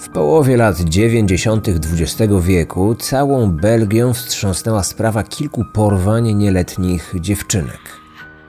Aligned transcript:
W 0.00 0.08
połowie 0.08 0.56
lat 0.56 0.80
90. 0.80 1.68
XX 1.68 2.32
wieku 2.40 2.94
całą 2.94 3.50
Belgią 3.52 4.12
wstrząsnęła 4.12 4.82
sprawa 4.82 5.22
kilku 5.22 5.64
porwań 5.72 6.34
nieletnich 6.34 7.14
dziewczynek. 7.20 7.80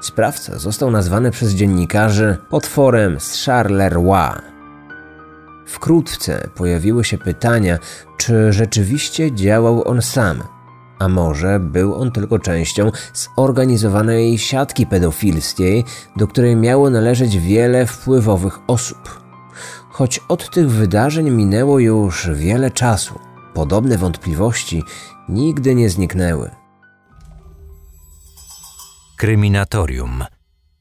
Sprawca 0.01 0.59
został 0.59 0.91
nazwany 0.91 1.31
przez 1.31 1.51
dziennikarzy 1.51 2.37
potworem 2.49 3.19
z 3.19 3.45
Charleroi. 3.45 4.41
Wkrótce 5.67 6.49
pojawiły 6.55 7.03
się 7.03 7.17
pytania, 7.17 7.79
czy 8.17 8.53
rzeczywiście 8.53 9.31
działał 9.31 9.87
on 9.87 10.01
sam, 10.01 10.43
a 11.01 11.07
może 11.07 11.59
był 11.59 11.95
on 11.95 12.11
tylko 12.11 12.39
częścią 12.39 12.91
zorganizowanej 13.13 14.37
siatki 14.37 14.87
pedofilskiej, 14.87 15.83
do 16.15 16.27
której 16.27 16.55
miało 16.55 16.89
należeć 16.89 17.37
wiele 17.37 17.85
wpływowych 17.85 18.59
osób. 18.67 19.21
Choć 19.89 20.19
od 20.27 20.49
tych 20.49 20.69
wydarzeń 20.69 21.29
minęło 21.29 21.79
już 21.79 22.29
wiele 22.33 22.71
czasu, 22.71 23.19
podobne 23.53 23.97
wątpliwości 23.97 24.83
nigdy 25.29 25.75
nie 25.75 25.89
zniknęły. 25.89 26.49
Kryminatorium. 29.17 30.23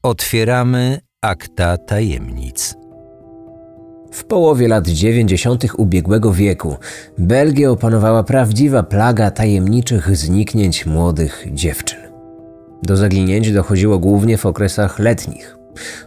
Otwieramy 0.03 0.99
akta 1.21 1.77
tajemnic. 1.77 2.80
W 4.11 4.23
połowie 4.23 4.67
lat 4.67 4.87
90. 4.87 5.65
ubiegłego 5.77 6.33
wieku 6.33 6.77
Belgię 7.17 7.71
opanowała 7.71 8.23
prawdziwa 8.23 8.83
plaga 8.83 9.31
tajemniczych 9.31 10.17
zniknięć 10.17 10.85
młodych 10.85 11.45
dziewczyn. 11.51 11.99
Do 12.83 12.97
zaginięć 12.97 13.51
dochodziło 13.51 13.99
głównie 13.99 14.37
w 14.37 14.45
okresach 14.45 14.99
letnich. 14.99 15.57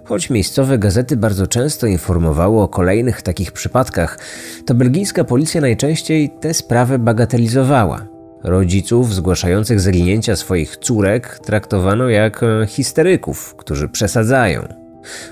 Choć 0.05 0.31
miejscowe 0.31 0.79
gazety 0.79 1.17
bardzo 1.17 1.47
często 1.47 1.87
informowały 1.87 2.61
o 2.63 2.69
kolejnych 2.69 3.23
takich 3.23 3.53
przypadkach, 3.53 4.19
to 4.67 4.75
belgijska 4.75 5.25
policja 5.25 5.61
najczęściej 5.61 6.31
tę 6.41 6.55
sprawę 6.55 6.99
bagatelizowała. 6.99 8.07
Rodziców 8.43 9.15
zgłaszających 9.15 9.81
zaginięcia 9.81 10.37
swoich 10.37 10.77
córek 10.77 11.39
traktowano 11.39 12.09
jak 12.09 12.43
e, 12.43 12.67
histeryków, 12.67 13.55
którzy 13.57 13.89
przesadzają. 13.89 14.84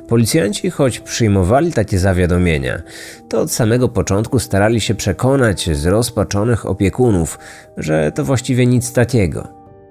Policjanci, 0.09 0.71
choć 0.71 1.01
przyjmowali 1.01 1.73
takie 1.73 1.99
zawiadomienia, 1.99 2.83
to 3.29 3.41
od 3.41 3.53
samego 3.53 3.89
początku 3.89 4.39
starali 4.39 4.81
się 4.81 4.95
przekonać 4.95 5.71
zrozpaczonych 5.77 6.67
opiekunów, 6.67 7.39
że 7.77 8.13
to 8.15 8.25
właściwie 8.25 8.67
nic 8.67 8.93
takiego. 8.93 9.49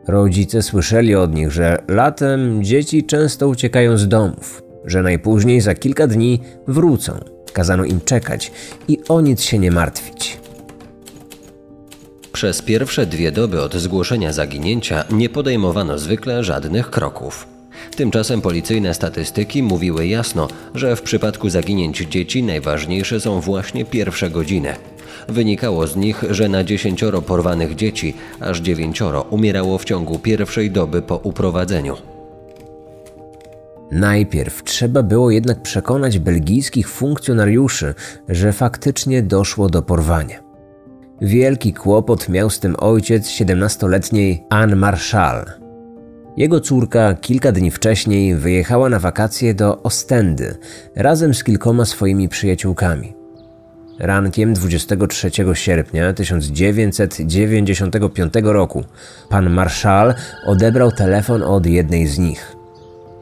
Rodzice 0.08 0.62
słyszeli 0.62 1.16
od 1.16 1.36
nich, 1.36 1.52
że 1.52 1.84
latem 1.88 2.64
dzieci 2.64 3.04
często 3.04 3.48
uciekają 3.48 3.98
z 3.98 4.08
domów, 4.08 4.64
że 4.86 5.02
najpóźniej 5.02 5.62
za 5.62 5.76
kilka 5.76 6.08
dni 6.08 6.42
wrócą. 6.68 7.20
Kazano 7.54 7.84
im 7.84 8.02
czekać 8.02 8.52
i 8.88 8.98
o 9.10 9.22
nic 9.22 9.42
się 9.42 9.60
nie 9.60 9.72
martwić. 9.72 10.42
Przez 12.32 12.62
pierwsze 12.62 13.06
dwie 13.06 13.32
doby 13.32 13.62
od 13.62 13.76
zgłoszenia 13.76 14.34
zaginięcia 14.34 15.04
nie 15.12 15.30
podejmowano 15.30 15.98
zwykle 15.98 16.44
żadnych 16.44 16.90
kroków. 16.90 17.51
Tymczasem 17.96 18.42
policyjne 18.42 18.94
statystyki 18.94 19.64
mówiły 19.64 20.08
jasno, 20.08 20.48
że 20.76 20.96
w 20.96 21.02
przypadku 21.02 21.50
zaginięć 21.50 21.98
dzieci 21.98 22.44
najważniejsze 22.44 23.20
są 23.20 23.42
właśnie 23.42 23.86
pierwsze 23.86 24.30
godziny. 24.30 24.76
Wynikało 25.28 25.88
z 25.88 25.96
nich, 25.96 26.24
że 26.30 26.50
na 26.50 26.64
dziesięcioro 26.64 27.22
porwanych 27.22 27.76
dzieci 27.76 28.14
aż 28.40 28.60
dziewięcioro 28.60 29.22
umierało 29.22 29.78
w 29.78 29.86
ciągu 29.86 30.20
pierwszej 30.20 30.72
doby 30.72 31.02
po 31.02 31.18
uprowadzeniu. 31.18 31.98
Najpierw 33.92 34.64
trzeba 34.64 35.04
było 35.04 35.32
jednak 35.32 35.62
przekonać 35.62 36.20
belgijskich 36.20 36.90
funkcjonariuszy, 36.90 37.94
że 38.30 38.54
faktycznie 38.54 39.22
doszło 39.22 39.70
do 39.70 39.82
porwania. 39.82 40.40
Wielki 41.22 41.74
kłopot 41.74 42.30
miał 42.30 42.50
z 42.50 42.60
tym 42.60 42.76
ojciec 42.80 43.28
17-letniej 43.28 44.44
Anne 44.50 44.76
Marshall. 44.76 45.61
Jego 46.38 46.60
córka 46.60 47.14
kilka 47.14 47.52
dni 47.52 47.72
wcześniej 47.72 48.36
wyjechała 48.36 48.90
na 48.90 49.00
wakacje 49.00 49.54
do 49.54 49.84
Ostendy 49.84 50.56
razem 50.96 51.34
z 51.34 51.44
kilkoma 51.44 51.86
swoimi 51.86 52.30
przyjaciółkami. 52.30 53.14
Rankiem 54.00 54.54
23 54.54 55.32
sierpnia 55.54 56.14
1995 56.14 58.34
roku 58.44 58.84
pan 59.30 59.50
Marshall 59.50 60.14
odebrał 60.46 60.92
telefon 60.92 61.44
od 61.44 61.66
jednej 61.66 62.08
z 62.08 62.20
nich. 62.20 62.56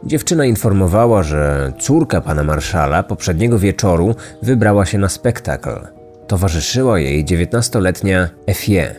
Dziewczyna 0.04 0.46
informowała, 0.46 1.24
że 1.24 1.74
córka 1.80 2.22
pana 2.22 2.44
Marszala 2.44 3.04
poprzedniego 3.04 3.60
wieczoru 3.60 4.16
wybrała 4.42 4.86
się 4.86 4.98
na 4.98 5.10
spektakl. 5.10 5.88
Towarzyszyła 6.28 7.00
jej 7.00 7.26
19-letnia 7.26 8.30
Effie. 8.48 8.96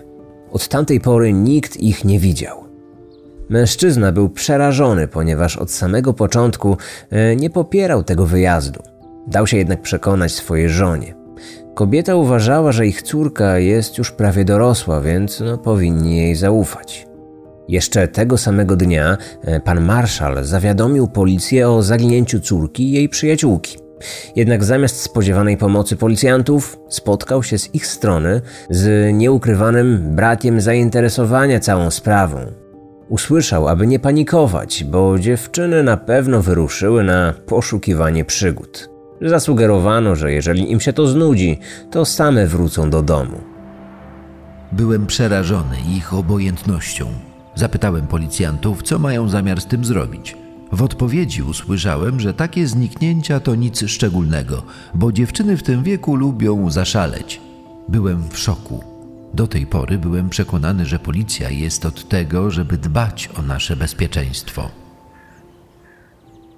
Od 0.52 0.68
tamtej 0.68 1.00
pory 1.00 1.32
nikt 1.32 1.76
ich 1.76 2.04
nie 2.04 2.18
widział. 2.18 2.69
Mężczyzna 3.50 4.12
był 4.12 4.28
przerażony, 4.28 5.08
ponieważ 5.08 5.56
od 5.56 5.70
samego 5.70 6.14
początku 6.14 6.76
e, 7.10 7.36
nie 7.36 7.50
popierał 7.50 8.04
tego 8.04 8.26
wyjazdu. 8.26 8.82
Dał 9.26 9.46
się 9.46 9.56
jednak 9.56 9.82
przekonać 9.82 10.32
swojej 10.32 10.68
żonie. 10.68 11.14
Kobieta 11.74 12.14
uważała, 12.14 12.72
że 12.72 12.86
ich 12.86 13.02
córka 13.02 13.58
jest 13.58 13.98
już 13.98 14.10
prawie 14.10 14.44
dorosła, 14.44 15.00
więc 15.00 15.40
no, 15.40 15.58
powinni 15.58 16.16
jej 16.16 16.34
zaufać. 16.34 17.06
Jeszcze 17.68 18.08
tego 18.08 18.38
samego 18.38 18.76
dnia 18.76 19.16
e, 19.42 19.60
pan 19.60 19.80
marszał 19.80 20.44
zawiadomił 20.44 21.08
policję 21.08 21.68
o 21.68 21.82
zaginięciu 21.82 22.40
córki 22.40 22.82
i 22.82 22.92
jej 22.92 23.08
przyjaciółki. 23.08 23.78
Jednak 24.36 24.64
zamiast 24.64 25.00
spodziewanej 25.00 25.56
pomocy 25.56 25.96
policjantów, 25.96 26.78
spotkał 26.88 27.42
się 27.42 27.58
z 27.58 27.74
ich 27.74 27.86
strony 27.86 28.40
z 28.70 29.12
nieukrywanym 29.14 30.16
brakiem 30.16 30.60
zainteresowania 30.60 31.60
całą 31.60 31.90
sprawą. 31.90 32.59
Usłyszał, 33.10 33.68
aby 33.68 33.86
nie 33.86 33.98
panikować, 33.98 34.84
bo 34.84 35.18
dziewczyny 35.18 35.82
na 35.82 35.96
pewno 35.96 36.42
wyruszyły 36.42 37.04
na 37.04 37.34
poszukiwanie 37.46 38.24
przygód. 38.24 38.90
Zasugerowano, 39.22 40.16
że 40.16 40.32
jeżeli 40.32 40.72
im 40.72 40.80
się 40.80 40.92
to 40.92 41.06
znudzi, 41.06 41.58
to 41.90 42.04
same 42.04 42.46
wrócą 42.46 42.90
do 42.90 43.02
domu. 43.02 43.40
Byłem 44.72 45.06
przerażony 45.06 45.76
ich 45.96 46.14
obojętnością. 46.14 47.06
Zapytałem 47.54 48.06
policjantów, 48.06 48.82
co 48.82 48.98
mają 48.98 49.28
zamiar 49.28 49.60
z 49.60 49.66
tym 49.66 49.84
zrobić. 49.84 50.36
W 50.72 50.82
odpowiedzi 50.82 51.42
usłyszałem, 51.42 52.20
że 52.20 52.34
takie 52.34 52.66
zniknięcia 52.66 53.40
to 53.40 53.54
nic 53.54 53.84
szczególnego, 53.86 54.62
bo 54.94 55.12
dziewczyny 55.12 55.56
w 55.56 55.62
tym 55.62 55.82
wieku 55.82 56.14
lubią 56.14 56.70
zaszaleć. 56.70 57.40
Byłem 57.88 58.22
w 58.30 58.38
szoku. 58.38 58.89
Do 59.34 59.46
tej 59.46 59.66
pory 59.66 59.98
byłem 59.98 60.28
przekonany, 60.28 60.86
że 60.86 60.98
policja 60.98 61.50
jest 61.50 61.86
od 61.86 62.08
tego, 62.08 62.50
żeby 62.50 62.78
dbać 62.78 63.30
o 63.38 63.42
nasze 63.42 63.76
bezpieczeństwo. 63.76 64.70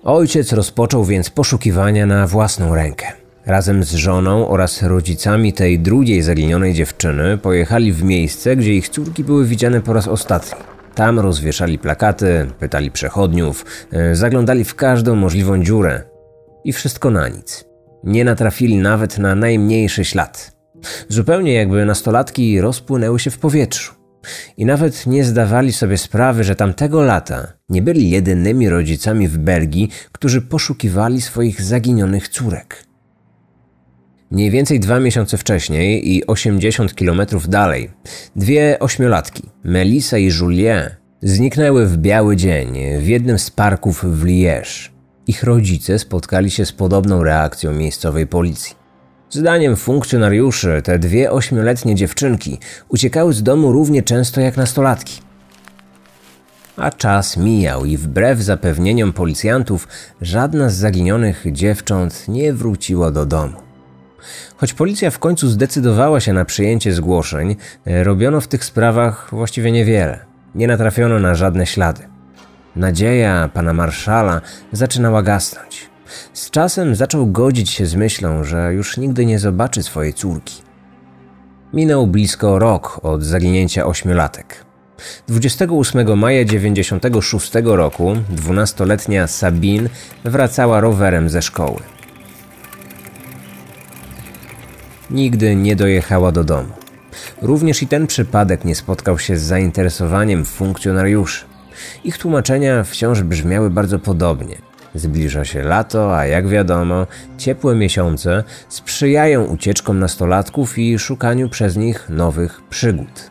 Ojciec 0.05 0.53
rozpoczął 0.53 1.05
więc 1.05 1.31
poszukiwania 1.31 2.07
na 2.07 2.27
własną 2.27 2.75
rękę. 2.75 3.07
Razem 3.47 3.85
z 3.85 3.95
żoną 3.95 4.49
oraz 4.49 4.83
rodzicami 4.83 5.53
tej 5.53 5.79
drugiej 5.79 6.23
zaginionej 6.23 6.75
dziewczyny 6.75 7.39
pojechali 7.39 7.93
w 7.93 8.03
miejsce, 8.03 8.57
gdzie 8.57 8.75
ich 8.75 8.89
córki 8.89 9.25
były 9.25 9.47
widziane 9.47 9.81
po 9.81 9.93
raz 9.93 10.09
ostatni. 10.09 10.59
Tam 10.95 11.19
rozwieszali 11.19 11.79
plakaty, 11.79 12.47
pytali 12.59 12.91
przechodniów, 12.91 13.65
e, 13.93 14.17
zaglądali 14.17 14.65
w 14.65 14.75
każdą 14.75 15.17
możliwą 15.17 15.63
dziurę. 15.63 16.03
I 16.65 16.73
wszystko 16.73 17.11
na 17.11 17.29
nic. 17.29 17.65
Nie 18.05 18.25
natrafili 18.25 18.77
nawet 18.77 19.19
na 19.19 19.35
najmniejszy 19.35 20.05
ślad. 20.05 20.62
Zupełnie 21.09 21.53
jakby 21.55 21.85
nastolatki 21.85 22.61
rozpłynęły 22.61 23.19
się 23.19 23.31
w 23.31 23.39
powietrzu. 23.39 23.95
I 24.57 24.67
nawet 24.67 25.07
nie 25.07 25.25
zdawali 25.25 25.73
sobie 25.73 25.99
sprawy, 25.99 26.45
że 26.45 26.57
tamtego 26.57 27.03
lata 27.03 27.53
nie 27.69 27.83
byli 27.83 28.11
jedynymi 28.11 28.69
rodzicami 28.69 29.29
w 29.29 29.39
Belgii, 29.39 29.91
którzy 30.13 30.43
poszukiwali 30.43 31.21
swoich 31.21 31.63
zaginionych 31.63 32.29
córek. 32.29 32.85
Mniej 34.31 34.51
więcej 34.51 34.81
dwa 34.81 35.01
miesiące 35.01 35.39
wcześniej 35.39 36.15
i 36.17 36.27
80 36.27 36.95
kilometrów 36.95 37.49
dalej, 37.49 37.91
dwie 38.37 38.79
ośmiolatki, 38.79 39.43
Melissa 39.65 40.19
i 40.19 40.31
Julien, 40.41 40.91
zniknęły 41.23 41.87
w 41.87 41.97
biały 41.97 42.37
dzień 42.37 42.79
w 42.99 43.07
jednym 43.07 43.39
z 43.39 43.51
parków 43.51 44.05
w 44.05 44.25
Liège. 44.25 44.91
Ich 45.27 45.43
rodzice 45.43 45.99
spotkali 45.99 46.51
się 46.51 46.67
z 46.67 46.73
podobną 46.73 47.25
reakcją 47.25 47.73
miejscowej 47.73 48.27
policji. 48.27 48.82
Zdaniem 49.33 49.77
funkcjonariuszy 49.77 50.83
te 50.85 50.99
dwie 50.99 51.31
ośmioletnie 51.31 51.95
dziewczynki 51.95 52.59
uciekały 52.89 53.33
z 53.33 53.43
domu 53.43 53.73
równie 53.73 54.03
często 54.03 54.41
jak 54.41 54.57
nastolatki. 54.57 55.21
A 56.77 56.91
czas 56.91 57.37
mijał 57.37 57.85
i 57.85 57.97
wbrew 57.97 58.41
zapewnieniom 58.41 59.13
policjantów 59.13 59.89
żadna 60.21 60.71
z 60.71 60.75
zaginionych 60.75 61.45
dziewcząt 61.53 62.29
nie 62.29 62.53
wróciła 62.53 63.11
do 63.11 63.27
domu. 63.27 63.57
Choć 64.57 64.73
policja 64.73 65.11
w 65.11 65.19
końcu 65.19 65.49
zdecydowała 65.49 66.21
się 66.21 66.33
na 66.33 66.45
przyjęcie 66.45 66.93
zgłoszeń, 66.93 67.57
robiono 67.87 68.41
w 68.41 68.49
tych 68.49 68.65
sprawach 68.65 69.29
właściwie 69.33 69.73
niewiele. 69.73 70.19
Nie 70.55 70.67
natrafiono 70.67 71.19
na 71.19 71.35
żadne 71.35 71.67
ślady. 71.67 72.03
Nadzieja 72.77 73.51
pana 73.55 73.73
marszala 73.73 74.41
zaczynała 74.73 75.23
gasnąć. 75.23 75.92
Z 76.33 76.51
czasem 76.51 76.95
zaczął 76.95 77.27
godzić 77.27 77.71
się 77.71 77.87
z 77.87 77.95
myślą, 77.95 78.45
że 78.45 78.75
już 78.75 78.97
nigdy 78.97 79.27
nie 79.27 79.39
zobaczy 79.39 79.83
swojej 79.83 80.15
córki. 80.15 80.63
Minął 81.73 82.07
blisko 82.07 82.59
rok 82.59 83.01
od 83.03 83.23
zaginięcia 83.23 83.87
ośmiolatek. 83.87 84.65
28 85.29 86.19
maja 86.19 86.45
96 86.45 87.53
roku 87.65 88.15
12-letnia 88.37 89.27
Sabine 89.27 89.89
wracała 90.25 90.81
rowerem 90.81 91.29
ze 91.29 91.43
szkoły. 91.43 91.81
Nigdy 95.11 95.57
nie 95.57 95.77
dojechała 95.77 96.33
do 96.33 96.45
domu. 96.45 96.73
Również 97.43 97.83
i 97.83 97.87
ten 97.87 98.07
przypadek 98.07 98.65
nie 98.65 98.75
spotkał 98.75 99.19
się 99.19 99.37
z 99.37 99.43
zainteresowaniem 99.43 100.45
funkcjonariuszy. 100.45 101.45
Ich 102.05 102.19
tłumaczenia 102.19 102.85
wciąż 102.85 103.23
brzmiały 103.23 103.71
bardzo 103.71 103.99
podobnie. 103.99 104.72
Zbliża 104.95 105.45
się 105.45 105.63
lato, 105.63 106.19
a 106.19 106.27
jak 106.27 106.49
wiadomo, 106.49 107.07
ciepłe 107.39 107.75
miesiące 107.75 108.45
sprzyjają 108.69 109.45
ucieczkom 109.45 109.99
nastolatków 109.99 110.79
i 110.79 110.99
szukaniu 110.99 111.49
przez 111.49 111.77
nich 111.77 112.09
nowych 112.09 112.61
przygód. 112.71 113.31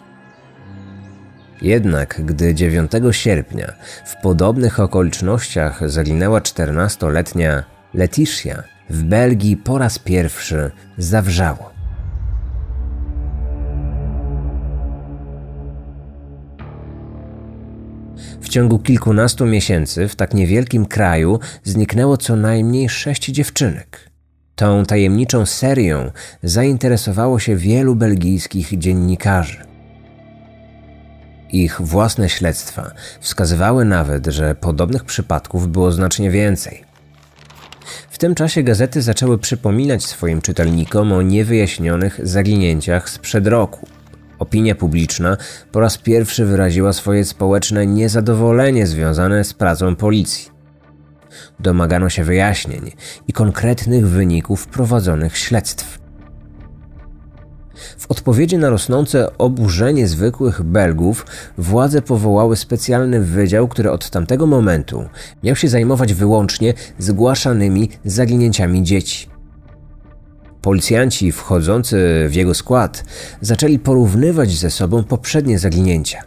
Jednak 1.62 2.22
gdy 2.26 2.56
9 2.56 2.92
sierpnia 3.12 3.74
w 4.06 4.22
podobnych 4.22 4.80
okolicznościach 4.80 5.90
zaginęła 5.90 6.40
14-letnia 6.40 7.64
Letitia, 7.94 8.64
w 8.90 9.04
Belgii 9.04 9.58
po 9.58 9.78
raz 9.78 10.00
pierwszy 10.00 10.72
zawrzało. 10.98 11.71
Ciągu 18.52 18.80
kilkunastu 18.80 19.46
miesięcy 19.46 20.08
w 20.08 20.16
tak 20.16 20.34
niewielkim 20.34 20.86
kraju 20.86 21.40
zniknęło 21.64 22.18
co 22.18 22.36
najmniej 22.36 22.90
sześć 22.90 23.26
dziewczynek. 23.26 24.10
Tą 24.56 24.86
tajemniczą 24.86 25.46
serią 25.46 26.12
zainteresowało 26.44 27.40
się 27.40 27.56
wielu 27.56 27.96
belgijskich 27.96 28.80
dziennikarzy. 28.80 29.58
Ich 31.52 31.82
własne 31.82 32.30
śledztwa 32.30 32.92
wskazywały 33.20 33.86
nawet, 33.86 34.28
że 34.28 34.56
podobnych 34.56 35.04
przypadków 35.04 35.72
było 35.72 35.92
znacznie 35.92 36.32
więcej. 36.32 36.84
W 38.10 38.18
tym 38.18 38.36
czasie 38.36 38.64
gazety 38.64 39.02
zaczęły 39.02 39.38
przypominać 39.38 40.06
swoim 40.06 40.42
czytelnikom 40.42 41.12
o 41.12 41.22
niewyjaśnionych 41.22 42.20
zaginięciach 42.24 43.10
sprzed 43.10 43.48
roku. 43.48 43.88
Opinia 44.42 44.76
publiczna 44.76 45.38
po 45.72 45.80
raz 45.80 45.98
pierwszy 45.98 46.46
wyraziła 46.46 46.94
swoje 46.94 47.26
społeczne 47.26 47.88
niezadowolenie 47.88 48.88
związane 48.88 49.44
z 49.44 49.54
pracą 49.54 49.96
policji. 49.96 50.50
Domagano 51.60 52.10
się 52.10 52.24
wyjaśnień 52.24 52.92
i 53.28 53.34
konkretnych 53.34 54.08
wyników 54.08 54.68
prowadzonych 54.68 55.38
śledztw. 55.38 56.00
W 57.98 58.12
odpowiedzi 58.12 58.58
na 58.58 58.70
rosnące 58.70 59.38
oburzenie 59.38 60.08
zwykłych 60.08 60.64
Belgów, 60.64 61.26
władze 61.58 62.02
powołały 62.02 62.56
specjalny 62.56 63.20
wydział, 63.20 63.68
który 63.68 63.92
od 63.92 64.10
tamtego 64.10 64.48
momentu 64.48 65.06
miał 65.44 65.56
się 65.56 65.68
zajmować 65.68 66.14
wyłącznie 66.14 66.74
zgłaszanymi 67.00 67.90
zaginięciami 68.06 68.84
dzieci. 68.84 69.31
Policjanci 70.62 71.32
wchodzący 71.32 72.26
w 72.30 72.34
jego 72.34 72.54
skład 72.54 73.04
zaczęli 73.42 73.80
porównywać 73.80 74.52
ze 74.52 74.72
sobą 74.72 75.04
poprzednie 75.04 75.60
zaginięcia. 75.60 76.24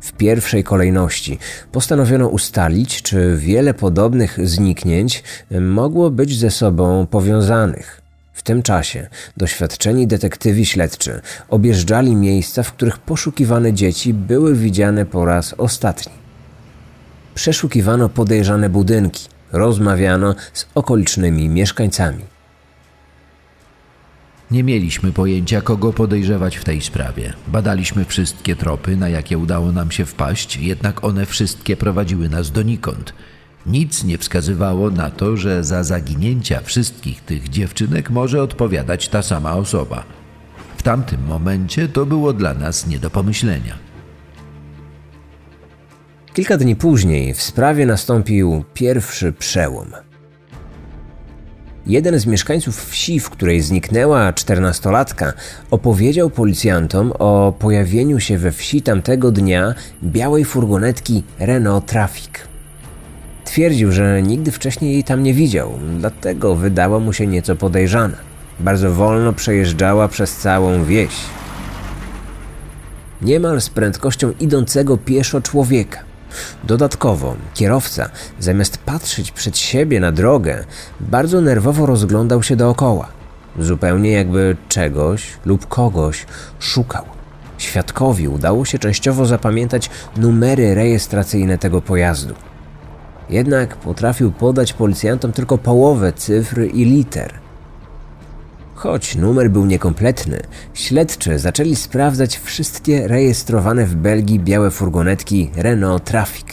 W 0.00 0.12
pierwszej 0.12 0.64
kolejności 0.64 1.38
postanowiono 1.72 2.28
ustalić, 2.28 3.02
czy 3.02 3.36
wiele 3.36 3.74
podobnych 3.74 4.48
zniknięć 4.48 5.22
mogło 5.60 6.10
być 6.10 6.38
ze 6.38 6.50
sobą 6.50 7.06
powiązanych. 7.06 8.02
W 8.32 8.42
tym 8.42 8.62
czasie 8.62 9.08
doświadczeni 9.36 10.06
detektywi 10.06 10.66
śledczy 10.66 11.20
objeżdżali 11.48 12.16
miejsca, 12.16 12.62
w 12.62 12.72
których 12.72 12.98
poszukiwane 12.98 13.72
dzieci 13.72 14.14
były 14.14 14.54
widziane 14.54 15.06
po 15.06 15.24
raz 15.24 15.54
ostatni. 15.58 16.12
Przeszukiwano 17.34 18.08
podejrzane 18.08 18.68
budynki, 18.70 19.28
rozmawiano 19.52 20.34
z 20.52 20.66
okolicznymi 20.74 21.48
mieszkańcami. 21.48 22.37
Nie 24.50 24.64
mieliśmy 24.64 25.12
pojęcia, 25.12 25.60
kogo 25.60 25.92
podejrzewać 25.92 26.56
w 26.56 26.64
tej 26.64 26.80
sprawie. 26.80 27.32
Badaliśmy 27.48 28.04
wszystkie 28.04 28.56
tropy, 28.56 28.96
na 28.96 29.08
jakie 29.08 29.38
udało 29.38 29.72
nam 29.72 29.90
się 29.90 30.04
wpaść, 30.04 30.56
jednak 30.56 31.04
one 31.04 31.26
wszystkie 31.26 31.76
prowadziły 31.76 32.28
nas 32.28 32.50
donikąd. 32.50 33.14
Nic 33.66 34.04
nie 34.04 34.18
wskazywało 34.18 34.90
na 34.90 35.10
to, 35.10 35.36
że 35.36 35.64
za 35.64 35.84
zaginięcia 35.84 36.60
wszystkich 36.60 37.20
tych 37.20 37.48
dziewczynek 37.48 38.10
może 38.10 38.42
odpowiadać 38.42 39.08
ta 39.08 39.22
sama 39.22 39.54
osoba. 39.54 40.04
W 40.76 40.82
tamtym 40.82 41.24
momencie 41.24 41.88
to 41.88 42.06
było 42.06 42.32
dla 42.32 42.54
nas 42.54 42.86
nie 42.86 42.98
do 42.98 43.10
pomyślenia. 43.10 43.78
Kilka 46.34 46.56
dni 46.56 46.76
później 46.76 47.34
w 47.34 47.42
sprawie 47.42 47.86
nastąpił 47.86 48.64
pierwszy 48.74 49.32
przełom. 49.32 50.07
Jeden 51.88 52.18
z 52.18 52.26
mieszkańców 52.26 52.86
wsi, 52.90 53.20
w 53.20 53.30
której 53.30 53.60
zniknęła 53.60 54.32
czternastolatka, 54.32 55.32
opowiedział 55.70 56.30
policjantom 56.30 57.12
o 57.18 57.52
pojawieniu 57.58 58.20
się 58.20 58.38
we 58.38 58.52
wsi 58.52 58.82
tamtego 58.82 59.32
dnia 59.32 59.74
białej 60.04 60.44
furgonetki 60.44 61.22
Renault 61.38 61.86
Traffic. 61.86 62.30
Twierdził, 63.44 63.92
że 63.92 64.22
nigdy 64.22 64.52
wcześniej 64.52 64.92
jej 64.92 65.04
tam 65.04 65.22
nie 65.22 65.34
widział, 65.34 65.72
dlatego 65.98 66.54
wydała 66.54 66.98
mu 67.00 67.12
się 67.12 67.26
nieco 67.26 67.56
podejrzana. 67.56 68.16
Bardzo 68.60 68.92
wolno 68.92 69.32
przejeżdżała 69.32 70.08
przez 70.08 70.36
całą 70.36 70.84
wieś. 70.84 71.14
Niemal 73.22 73.60
z 73.60 73.68
prędkością 73.68 74.32
idącego 74.40 74.96
pieszo 74.96 75.40
człowieka. 75.40 76.07
Dodatkowo 76.64 77.36
kierowca, 77.54 78.10
zamiast 78.38 78.78
patrzeć 78.78 79.30
przed 79.30 79.58
siebie 79.58 80.00
na 80.00 80.12
drogę, 80.12 80.64
bardzo 81.00 81.40
nerwowo 81.40 81.86
rozglądał 81.86 82.42
się 82.42 82.56
dookoła, 82.56 83.08
zupełnie 83.58 84.10
jakby 84.10 84.56
czegoś 84.68 85.26
lub 85.44 85.66
kogoś 85.66 86.26
szukał. 86.58 87.04
Świadkowi 87.58 88.28
udało 88.28 88.64
się 88.64 88.78
częściowo 88.78 89.26
zapamiętać 89.26 89.90
numery 90.16 90.74
rejestracyjne 90.74 91.58
tego 91.58 91.82
pojazdu. 91.82 92.34
Jednak 93.30 93.76
potrafił 93.76 94.32
podać 94.32 94.72
policjantom 94.72 95.32
tylko 95.32 95.58
połowę 95.58 96.12
cyfr 96.12 96.60
i 96.60 96.84
liter. 96.84 97.47
Choć 98.78 99.16
numer 99.16 99.50
był 99.50 99.66
niekompletny, 99.66 100.40
śledczy 100.74 101.38
zaczęli 101.38 101.76
sprawdzać 101.76 102.38
wszystkie 102.38 103.08
rejestrowane 103.08 103.86
w 103.86 103.94
Belgii 103.94 104.40
białe 104.40 104.70
furgonetki 104.70 105.50
Renault 105.56 106.04
Traffic. 106.04 106.46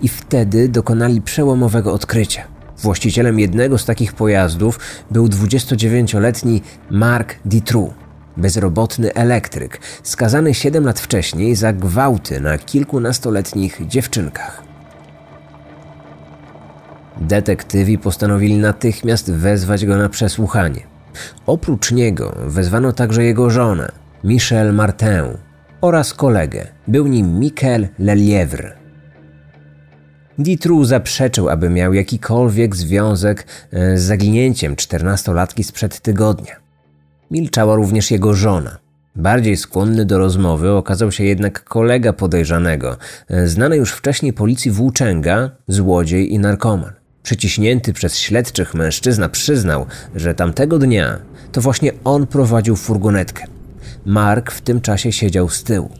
I 0.00 0.08
wtedy 0.08 0.68
dokonali 0.68 1.20
przełomowego 1.20 1.92
odkrycia. 1.92 2.42
Właścicielem 2.78 3.40
jednego 3.40 3.78
z 3.78 3.84
takich 3.84 4.12
pojazdów 4.12 4.80
był 5.10 5.26
29-letni 5.26 6.62
Mark 6.90 7.34
Ditru, 7.44 7.94
bezrobotny 8.36 9.14
elektryk, 9.14 9.80
skazany 10.02 10.54
7 10.54 10.84
lat 10.84 11.00
wcześniej 11.00 11.54
za 11.54 11.72
gwałty 11.72 12.40
na 12.40 12.58
kilkunastoletnich 12.58 13.86
dziewczynkach. 13.88 14.62
Detektywi 17.20 17.98
postanowili 17.98 18.56
natychmiast 18.56 19.32
wezwać 19.32 19.86
go 19.86 19.96
na 19.96 20.08
przesłuchanie. 20.08 20.91
Oprócz 21.46 21.92
niego 21.92 22.36
wezwano 22.46 22.92
także 22.92 23.24
jego 23.24 23.50
żonę, 23.50 23.92
Michel 24.24 24.74
Martin, 24.74 25.38
oraz 25.80 26.14
kolegę. 26.14 26.66
Był 26.88 27.06
nim 27.06 27.38
Michael 27.38 27.88
Lelievre. 27.98 28.82
Ditru 30.38 30.84
zaprzeczył, 30.84 31.48
aby 31.48 31.70
miał 31.70 31.92
jakikolwiek 31.92 32.76
związek 32.76 33.46
e, 33.72 33.98
z 33.98 34.02
zaginięciem 34.02 34.76
czternastolatki 34.76 35.64
sprzed 35.64 36.00
tygodnia. 36.00 36.56
Milczała 37.30 37.74
również 37.74 38.10
jego 38.10 38.34
żona. 38.34 38.78
Bardziej 39.16 39.56
skłonny 39.56 40.04
do 40.04 40.18
rozmowy 40.18 40.70
okazał 40.70 41.12
się 41.12 41.24
jednak 41.24 41.64
kolega 41.64 42.12
podejrzanego, 42.12 42.96
e, 43.28 43.46
znany 43.46 43.76
już 43.76 43.92
wcześniej 43.92 44.32
policji 44.32 44.70
włóczęga, 44.70 45.50
złodziej 45.68 46.32
i 46.32 46.38
narkoman. 46.38 47.01
Przyciśnięty 47.22 47.92
przez 47.92 48.18
śledczych 48.18 48.74
mężczyzna 48.74 49.28
przyznał, 49.28 49.86
że 50.14 50.34
tamtego 50.34 50.78
dnia 50.78 51.18
to 51.52 51.60
właśnie 51.60 51.92
on 52.04 52.26
prowadził 52.26 52.76
furgonetkę. 52.76 53.44
Mark 54.06 54.50
w 54.50 54.60
tym 54.60 54.80
czasie 54.80 55.12
siedział 55.12 55.48
z 55.48 55.62
tyłu. 55.62 55.90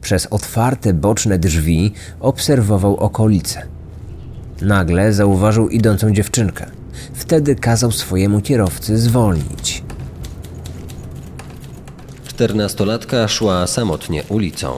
Przez 0.00 0.26
otwarte 0.26 0.94
boczne 0.94 1.38
drzwi 1.38 1.92
obserwował 2.20 2.96
okolice. 2.96 3.66
Nagle 4.62 5.12
zauważył 5.12 5.68
idącą 5.68 6.12
dziewczynkę. 6.12 6.66
Wtedy 7.14 7.54
kazał 7.54 7.92
swojemu 7.92 8.40
kierowcy 8.40 8.98
zwolnić. 8.98 9.82
Czternastolatka 12.26 13.28
szła 13.28 13.66
samotnie 13.66 14.22
ulicą. 14.28 14.72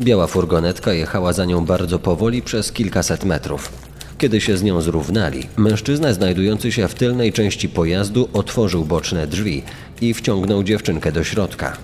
Biała 0.00 0.26
furgonetka 0.26 0.92
jechała 0.92 1.32
za 1.32 1.44
nią 1.44 1.66
bardzo 1.66 1.98
powoli 1.98 2.42
przez 2.42 2.72
kilkaset 2.72 3.24
metrów. 3.24 3.81
Kiedy 4.22 4.40
się 4.40 4.56
z 4.56 4.62
nią 4.62 4.80
zrównali, 4.80 5.46
mężczyzna 5.56 6.12
znajdujący 6.12 6.72
się 6.72 6.88
w 6.88 6.94
tylnej 6.94 7.32
części 7.32 7.68
pojazdu 7.68 8.28
otworzył 8.32 8.84
boczne 8.84 9.26
drzwi 9.26 9.62
i 10.00 10.14
wciągnął 10.14 10.62
dziewczynkę 10.62 11.12
do 11.12 11.24
środka. 11.24 11.76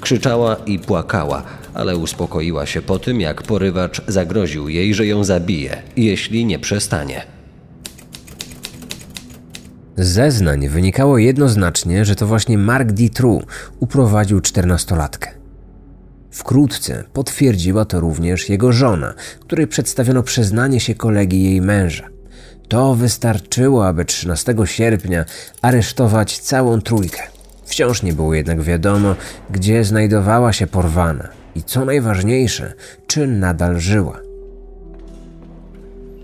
Krzyczała 0.00 0.56
i 0.66 0.78
płakała, 0.78 1.42
ale 1.74 1.96
uspokoiła 1.96 2.66
się 2.66 2.82
po 2.82 2.98
tym, 2.98 3.20
jak 3.20 3.42
porywacz 3.42 4.02
zagroził 4.08 4.68
jej, 4.68 4.94
że 4.94 5.06
ją 5.06 5.24
zabije, 5.24 5.82
jeśli 5.96 6.44
nie 6.44 6.58
przestanie. 6.58 7.22
Z 9.96 10.08
zeznań 10.08 10.68
wynikało 10.68 11.18
jednoznacznie, 11.18 12.04
że 12.04 12.14
to 12.14 12.26
właśnie 12.26 12.58
Mark 12.58 12.92
Ditru 12.92 13.42
uprowadził 13.78 14.40
czternastolatkę. 14.40 15.39
Wkrótce 16.30 17.04
potwierdziła 17.12 17.84
to 17.84 18.00
również 18.00 18.48
jego 18.48 18.72
żona, 18.72 19.14
której 19.40 19.66
przedstawiono 19.66 20.22
przyznanie 20.22 20.80
się 20.80 20.94
kolegi 20.94 21.42
jej 21.42 21.60
męża. 21.60 22.08
To 22.68 22.94
wystarczyło, 22.94 23.86
aby 23.86 24.04
13 24.04 24.54
sierpnia 24.64 25.24
aresztować 25.62 26.38
całą 26.38 26.80
trójkę. 26.80 27.22
Wciąż 27.64 28.02
nie 28.02 28.12
było 28.12 28.34
jednak 28.34 28.62
wiadomo, 28.62 29.14
gdzie 29.50 29.84
znajdowała 29.84 30.52
się 30.52 30.66
porwana 30.66 31.28
i 31.54 31.62
co 31.62 31.84
najważniejsze, 31.84 32.72
czy 33.06 33.26
nadal 33.26 33.80
żyła. 33.80 34.20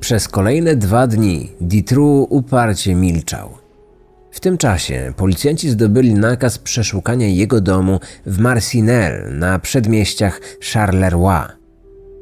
Przez 0.00 0.28
kolejne 0.28 0.76
dwa 0.76 1.06
dni 1.06 1.52
Ditru 1.60 2.26
uparcie 2.30 2.94
milczał. 2.94 3.65
W 4.36 4.40
tym 4.40 4.58
czasie 4.58 5.12
policjanci 5.16 5.70
zdobyli 5.70 6.14
nakaz 6.14 6.58
przeszukania 6.58 7.26
jego 7.26 7.60
domu 7.60 8.00
w 8.26 8.38
Marcinelle 8.38 9.30
na 9.30 9.58
przedmieściach 9.58 10.40
Charleroi. 10.72 11.46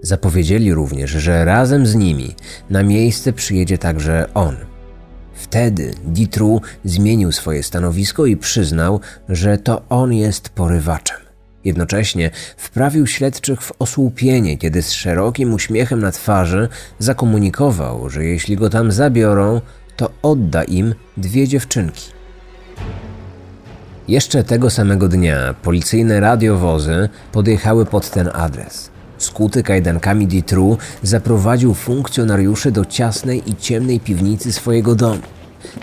Zapowiedzieli 0.03 0.75
również, 0.75 1.11
że 1.11 1.45
razem 1.45 1.87
z 1.87 1.95
nimi 1.95 2.35
na 2.71 2.83
miejsce 2.83 3.33
przyjedzie 3.33 3.79
także 3.79 4.35
on. 4.35 4.57
Wtedy 5.35 5.95
Ditru 6.05 6.61
zmienił 6.85 7.33
swoje 7.33 7.63
stanowisko 7.63 8.27
i 8.27 8.37
przyznał, 8.37 9.01
że 9.29 9.59
to 9.59 9.83
on 9.89 10.13
jest 10.13 10.49
porywaczem. 10.49 11.19
Jednocześnie 11.65 12.31
wprawił 12.57 13.07
śledczych 13.07 13.63
w 13.63 13.73
osłupienie, 13.79 14.59
kiedy 14.59 14.83
z 14.83 14.93
szerokim 14.93 15.55
uśmiechem 15.55 16.01
na 16.01 16.13
twarzy 16.13 16.69
zakomunikował, 16.99 18.11
że 18.11 18.25
jeśli 18.25 18.57
go 18.57 18.71
tam 18.71 18.93
zabiorą, 18.93 19.61
to 19.97 20.11
odda 20.23 20.65
im 20.65 20.95
dwie 21.17 21.49
dziewczynki. 21.49 22.15
Jeszcze 24.09 24.45
tego 24.45 24.71
samego 24.71 25.09
dnia 25.09 25.55
policyjne 25.63 26.21
radiowozy 26.21 27.09
podjechały 27.33 27.87
pod 27.87 28.11
ten 28.11 28.31
adres. 28.35 28.91
Skuty 29.19 29.63
kajdankami 29.63 30.27
Ditru 30.27 30.79
zaprowadził 31.03 31.75
funkcjonariuszy 31.75 32.73
do 32.73 32.85
ciasnej 32.85 33.51
i 33.51 33.57
ciemnej 33.57 34.01
piwnicy 34.01 34.53
swojego 34.53 34.95
domu. 34.95 35.23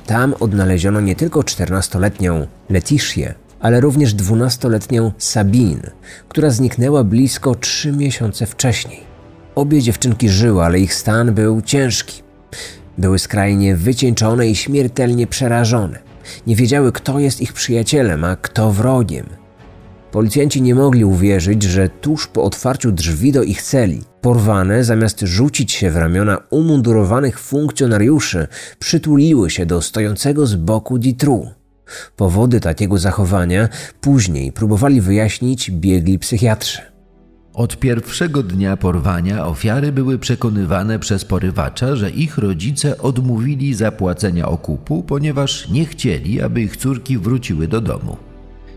Tam 0.06 0.34
odnaleziono 0.40 1.02
nie 1.02 1.16
tylko 1.16 1.40
14-letnią 1.40 2.48
Letitię, 2.70 3.34
ale 3.60 3.80
również 3.80 4.16
12-letnią 4.16 5.12
Sabine, 5.18 5.92
która 6.30 6.50
zniknęła 6.50 7.04
blisko 7.04 7.56
3 7.56 7.92
miesiące 7.92 8.46
wcześniej. 8.46 9.00
Obie 9.56 9.82
dziewczynki 9.82 10.30
żyły, 10.30 10.64
ale 10.64 10.80
ich 10.80 10.94
stan 10.94 11.34
był 11.34 11.62
ciężki. 11.62 12.24
Były 12.98 13.20
skrajnie 13.20 13.76
wycieńczone 13.76 14.48
i 14.48 14.56
śmiertelnie 14.56 15.28
przerażone. 15.28 16.00
Nie 16.48 16.56
wiedziały, 16.56 16.92
kto 16.92 17.20
jest 17.20 17.42
ich 17.42 17.54
przyjacielem, 17.54 18.24
a 18.24 18.36
kto 18.36 18.72
wrogiem. 18.72 19.26
Policjanci 20.12 20.62
nie 20.62 20.76
mogli 20.76 21.06
uwierzyć, 21.06 21.64
że 21.64 21.90
tuż 21.90 22.28
po 22.28 22.44
otwarciu 22.44 22.92
drzwi 22.92 23.32
do 23.32 23.44
ich 23.44 23.62
celi, 23.62 24.02
porwane 24.22 24.84
zamiast 24.84 25.20
rzucić 25.20 25.72
się 25.72 25.92
w 25.92 25.98
ramiona 25.98 26.38
umundurowanych 26.50 27.40
funkcjonariuszy, 27.40 28.48
przytuliły 28.80 29.50
się 29.50 29.66
do 29.66 29.82
stojącego 29.82 30.46
z 30.46 30.56
boku 30.56 30.98
Ditru. 30.98 31.50
Powody 32.16 32.60
takiego 32.60 32.98
zachowania 32.98 33.70
później 34.02 34.52
próbowali 34.52 35.02
wyjaśnić 35.02 35.72
biegli 35.72 36.20
psychiatrzy. 36.20 36.91
Od 37.54 37.80
pierwszego 37.80 38.44
dnia 38.44 38.78
porwania 38.78 39.46
ofiary 39.46 39.92
były 39.92 40.20
przekonywane 40.20 41.00
przez 41.00 41.26
porywacza, 41.26 41.96
że 41.96 42.10
ich 42.10 42.38
rodzice 42.38 42.98
odmówili 42.98 43.74
zapłacenia 43.74 44.48
okupu, 44.48 45.04
ponieważ 45.04 45.70
nie 45.70 45.86
chcieli, 45.86 46.42
aby 46.42 46.62
ich 46.62 46.78
córki 46.78 47.18
wróciły 47.18 47.68
do 47.68 47.82
domu. 47.82 48.18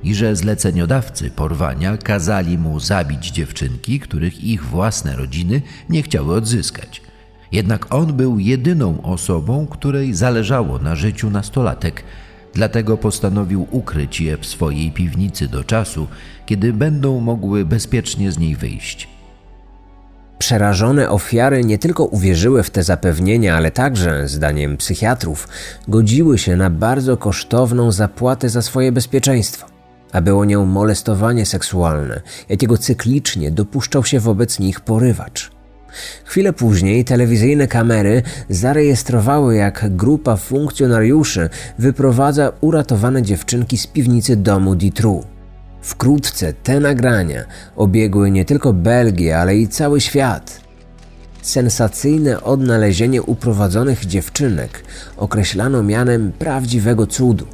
I 0.03 0.15
że 0.15 0.37
zleceniodawcy 0.37 1.31
porwania 1.31 1.97
kazali 1.97 2.59
mu 2.59 2.81
zabić 2.81 3.31
dziewczynki, 3.31 4.01
których 4.01 4.45
ich 4.45 4.65
własne 4.65 5.17
rodziny 5.17 5.63
nie 5.89 6.03
chciały 6.03 6.35
odzyskać. 6.35 7.03
Jednak 7.53 7.95
on 7.95 8.13
był 8.13 8.39
jedyną 8.39 9.03
osobą, 9.03 9.67
której 9.67 10.15
zależało 10.15 10.79
na 10.79 10.95
życiu 10.95 11.31
nastolatek– 11.31 12.03
Dlatego 12.55 12.97
postanowił 12.97 13.67
ukryć 13.71 14.21
je 14.21 14.37
w 14.37 14.47
swojej 14.47 14.91
piwnicy 14.91 15.49
do 15.49 15.65
czasu, 15.65 16.07
kiedy 16.47 16.73
będą 16.73 17.21
mogły 17.21 17.65
bezpiecznie 17.65 18.33
z 18.33 18.39
niej 18.39 18.57
wyjść. 18.57 19.09
Przerażone 20.39 21.11
ofiary 21.11 21.65
nie 21.65 21.79
tylko 21.79 22.05
uwierzyły 22.05 22.63
w 22.63 22.71
te 22.71 22.83
zapewnienia, 22.83 23.57
ale 23.57 23.71
także, 23.71 24.29
zdaniem 24.29 24.77
psychiatrów, 24.77 25.49
godziły 25.89 26.39
się 26.39 26.57
na 26.57 26.71
bardzo 26.71 27.17
kosztowną 27.17 27.93
zapłatę 27.93 28.49
za 28.49 28.63
swoje 28.63 28.93
bezpieczeństwo. 28.93 29.67
A 30.13 30.21
było 30.21 30.45
nią 30.45 30.65
molestowanie 30.65 31.47
seksualne, 31.47 32.21
jakiego 32.49 32.79
cyklicznie 32.79 33.51
dopuszczał 33.51 34.05
się 34.05 34.21
wobec 34.21 34.59
nich 34.59 34.81
porywacz. 34.81 35.54
Chwilę 36.25 36.53
później 36.53 37.05
telewizyjne 37.05 37.69
kamery 37.69 38.23
zarejestrowały, 38.49 39.57
jak 39.57 39.97
grupa 39.97 40.37
funkcjonariuszy 40.37 41.51
wyprowadza 41.79 42.53
uratowane 42.61 43.23
dziewczynki 43.23 43.79
z 43.79 43.87
piwnicy 43.87 44.37
domu 44.37 44.75
Ditru. 44.75 45.25
Wkrótce 45.83 46.53
te 46.53 46.81
nagrania 46.81 47.45
obiegły 47.77 48.31
nie 48.31 48.45
tylko 48.45 48.73
Belgię, 48.73 49.39
ale 49.39 49.57
i 49.57 49.69
cały 49.69 50.01
świat. 50.01 50.61
Sensacyjne 51.43 52.43
odnalezienie 52.43 53.23
uprowadzonych 53.23 54.07
dziewczynek 54.07 54.85
określano 55.17 55.83
mianem 55.83 56.33
prawdziwego 56.39 57.07
cudu. 57.07 57.47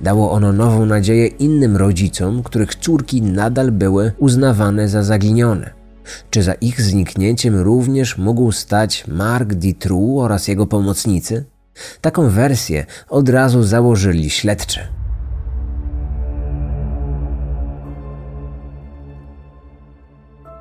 Dało 0.00 0.32
ono 0.32 0.52
nową 0.52 0.86
nadzieję 0.86 1.26
innym 1.26 1.76
rodzicom, 1.76 2.42
których 2.42 2.74
córki 2.74 3.22
nadal 3.22 3.72
były 3.72 4.12
uznawane 4.18 4.88
za 4.88 5.02
zaginione. 5.02 5.77
Czy 6.30 6.42
za 6.42 6.54
ich 6.54 6.80
zniknięciem 6.80 7.56
również 7.56 8.18
mógł 8.18 8.52
stać 8.52 9.06
Mark 9.06 9.54
Ditru 9.54 10.18
oraz 10.20 10.48
jego 10.48 10.66
pomocnicy? 10.66 11.44
Taką 12.00 12.30
wersję 12.30 12.86
od 13.08 13.28
razu 13.28 13.62
założyli 13.62 14.30
śledczy. 14.30 14.80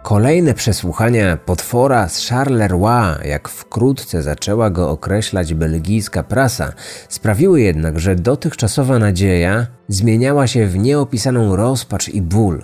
Kolejne 0.08 0.54
przesłuchania 0.54 1.38
potwora 1.38 2.10
z 2.10 2.28
Charleroi, 2.28 3.28
jak 3.30 3.50
wkrótce 3.50 4.24
zaczęła 4.24 4.70
go 4.70 4.90
określać 4.90 5.54
belgijska 5.54 6.24
prasa, 6.24 6.74
sprawiły 7.10 7.62
jednak, 7.62 8.00
że 8.00 8.16
dotychczasowa 8.16 9.00
nadzieja 9.00 9.68
zmieniała 9.88 10.48
się 10.48 10.68
w 10.68 10.78
nieopisaną 10.78 11.56
rozpacz 11.56 12.10
i 12.10 12.22
ból. 12.22 12.62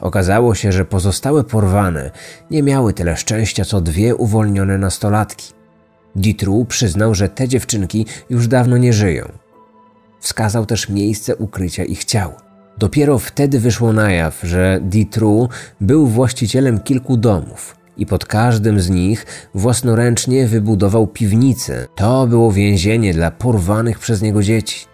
Okazało 0.00 0.54
się, 0.54 0.72
że 0.72 0.84
pozostałe 0.84 1.44
porwane 1.44 2.10
nie 2.50 2.62
miały 2.62 2.92
tyle 2.92 3.16
szczęścia 3.16 3.64
co 3.64 3.80
dwie 3.80 4.14
uwolnione 4.14 4.78
nastolatki. 4.78 5.52
Ditru 6.16 6.64
przyznał, 6.64 7.14
że 7.14 7.28
te 7.28 7.48
dziewczynki 7.48 8.06
już 8.30 8.48
dawno 8.48 8.76
nie 8.76 8.92
żyją. 8.92 9.32
Wskazał 10.20 10.66
też 10.66 10.88
miejsce 10.88 11.36
ukrycia 11.36 11.84
ich 11.84 12.04
ciał. 12.04 12.32
Dopiero 12.78 13.18
wtedy 13.18 13.60
wyszło 13.60 13.92
na 13.92 14.12
jaw, 14.12 14.40
że 14.42 14.80
Ditru 14.82 15.48
był 15.80 16.06
właścicielem 16.06 16.80
kilku 16.80 17.16
domów 17.16 17.76
i 17.96 18.06
pod 18.06 18.26
każdym 18.26 18.80
z 18.80 18.90
nich 18.90 19.26
własnoręcznie 19.54 20.46
wybudował 20.46 21.06
piwnicę. 21.06 21.86
To 21.94 22.26
było 22.26 22.52
więzienie 22.52 23.14
dla 23.14 23.30
porwanych 23.30 23.98
przez 23.98 24.22
niego 24.22 24.42
dzieci. 24.42 24.87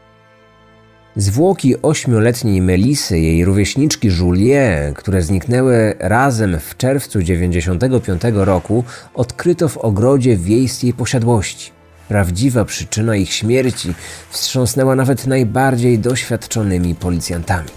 Zwłoki 1.17 1.83
ośmioletniej 1.83 2.63
Melisy, 2.63 3.19
jej 3.19 3.45
rówieśniczki 3.45 4.09
Julie, 4.09 4.93
które 4.97 5.23
zniknęły 5.23 5.95
razem 5.99 6.61
w 6.61 6.77
czerwcu 6.77 7.23
95 7.23 8.23
roku, 8.35 8.85
odkryto 9.15 9.69
w 9.69 9.79
ogrodzie 9.79 10.37
wiejskiej 10.37 10.93
posiadłości. 10.93 11.71
Prawdziwa 12.09 12.65
przyczyna 12.65 13.17
ich 13.17 13.33
śmierci 13.33 13.95
wstrząsnęła 14.31 14.97
nawet 14.97 15.27
najbardziej 15.27 15.99
doświadczonymi 15.99 16.95
policjantami. 16.95 17.69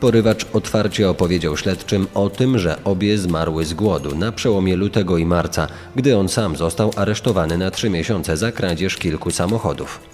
Porywacz 0.00 0.46
otwarcie 0.52 1.10
opowiedział 1.10 1.56
śledczym 1.56 2.06
o 2.14 2.30
tym, 2.30 2.58
że 2.58 2.84
obie 2.84 3.18
zmarły 3.18 3.64
z 3.64 3.74
głodu 3.74 4.14
na 4.14 4.32
przełomie 4.32 4.76
lutego 4.76 5.18
i 5.18 5.26
marca, 5.26 5.68
gdy 5.96 6.16
on 6.16 6.28
sam 6.28 6.56
został 6.56 6.90
aresztowany 6.96 7.58
na 7.58 7.70
trzy 7.70 7.90
miesiące 7.90 8.36
za 8.36 8.52
kradzież 8.52 8.96
kilku 8.96 9.30
samochodów. 9.30 10.11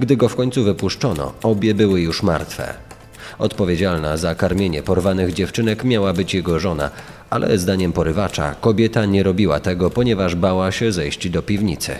Gdy 0.00 0.16
go 0.16 0.28
w 0.28 0.36
końcu 0.36 0.64
wypuszczono, 0.64 1.32
obie 1.42 1.74
były 1.74 2.00
już 2.00 2.22
martwe. 2.22 2.74
Odpowiedzialna 3.38 4.16
za 4.16 4.34
karmienie 4.34 4.82
porwanych 4.82 5.32
dziewczynek 5.32 5.84
miała 5.84 6.12
być 6.12 6.34
jego 6.34 6.58
żona, 6.58 6.90
ale 7.30 7.58
zdaniem 7.58 7.92
porywacza 7.92 8.54
kobieta 8.60 9.06
nie 9.06 9.22
robiła 9.22 9.60
tego, 9.60 9.90
ponieważ 9.90 10.34
bała 10.34 10.72
się 10.72 10.92
zejść 10.92 11.28
do 11.28 11.42
piwnicy. 11.42 11.92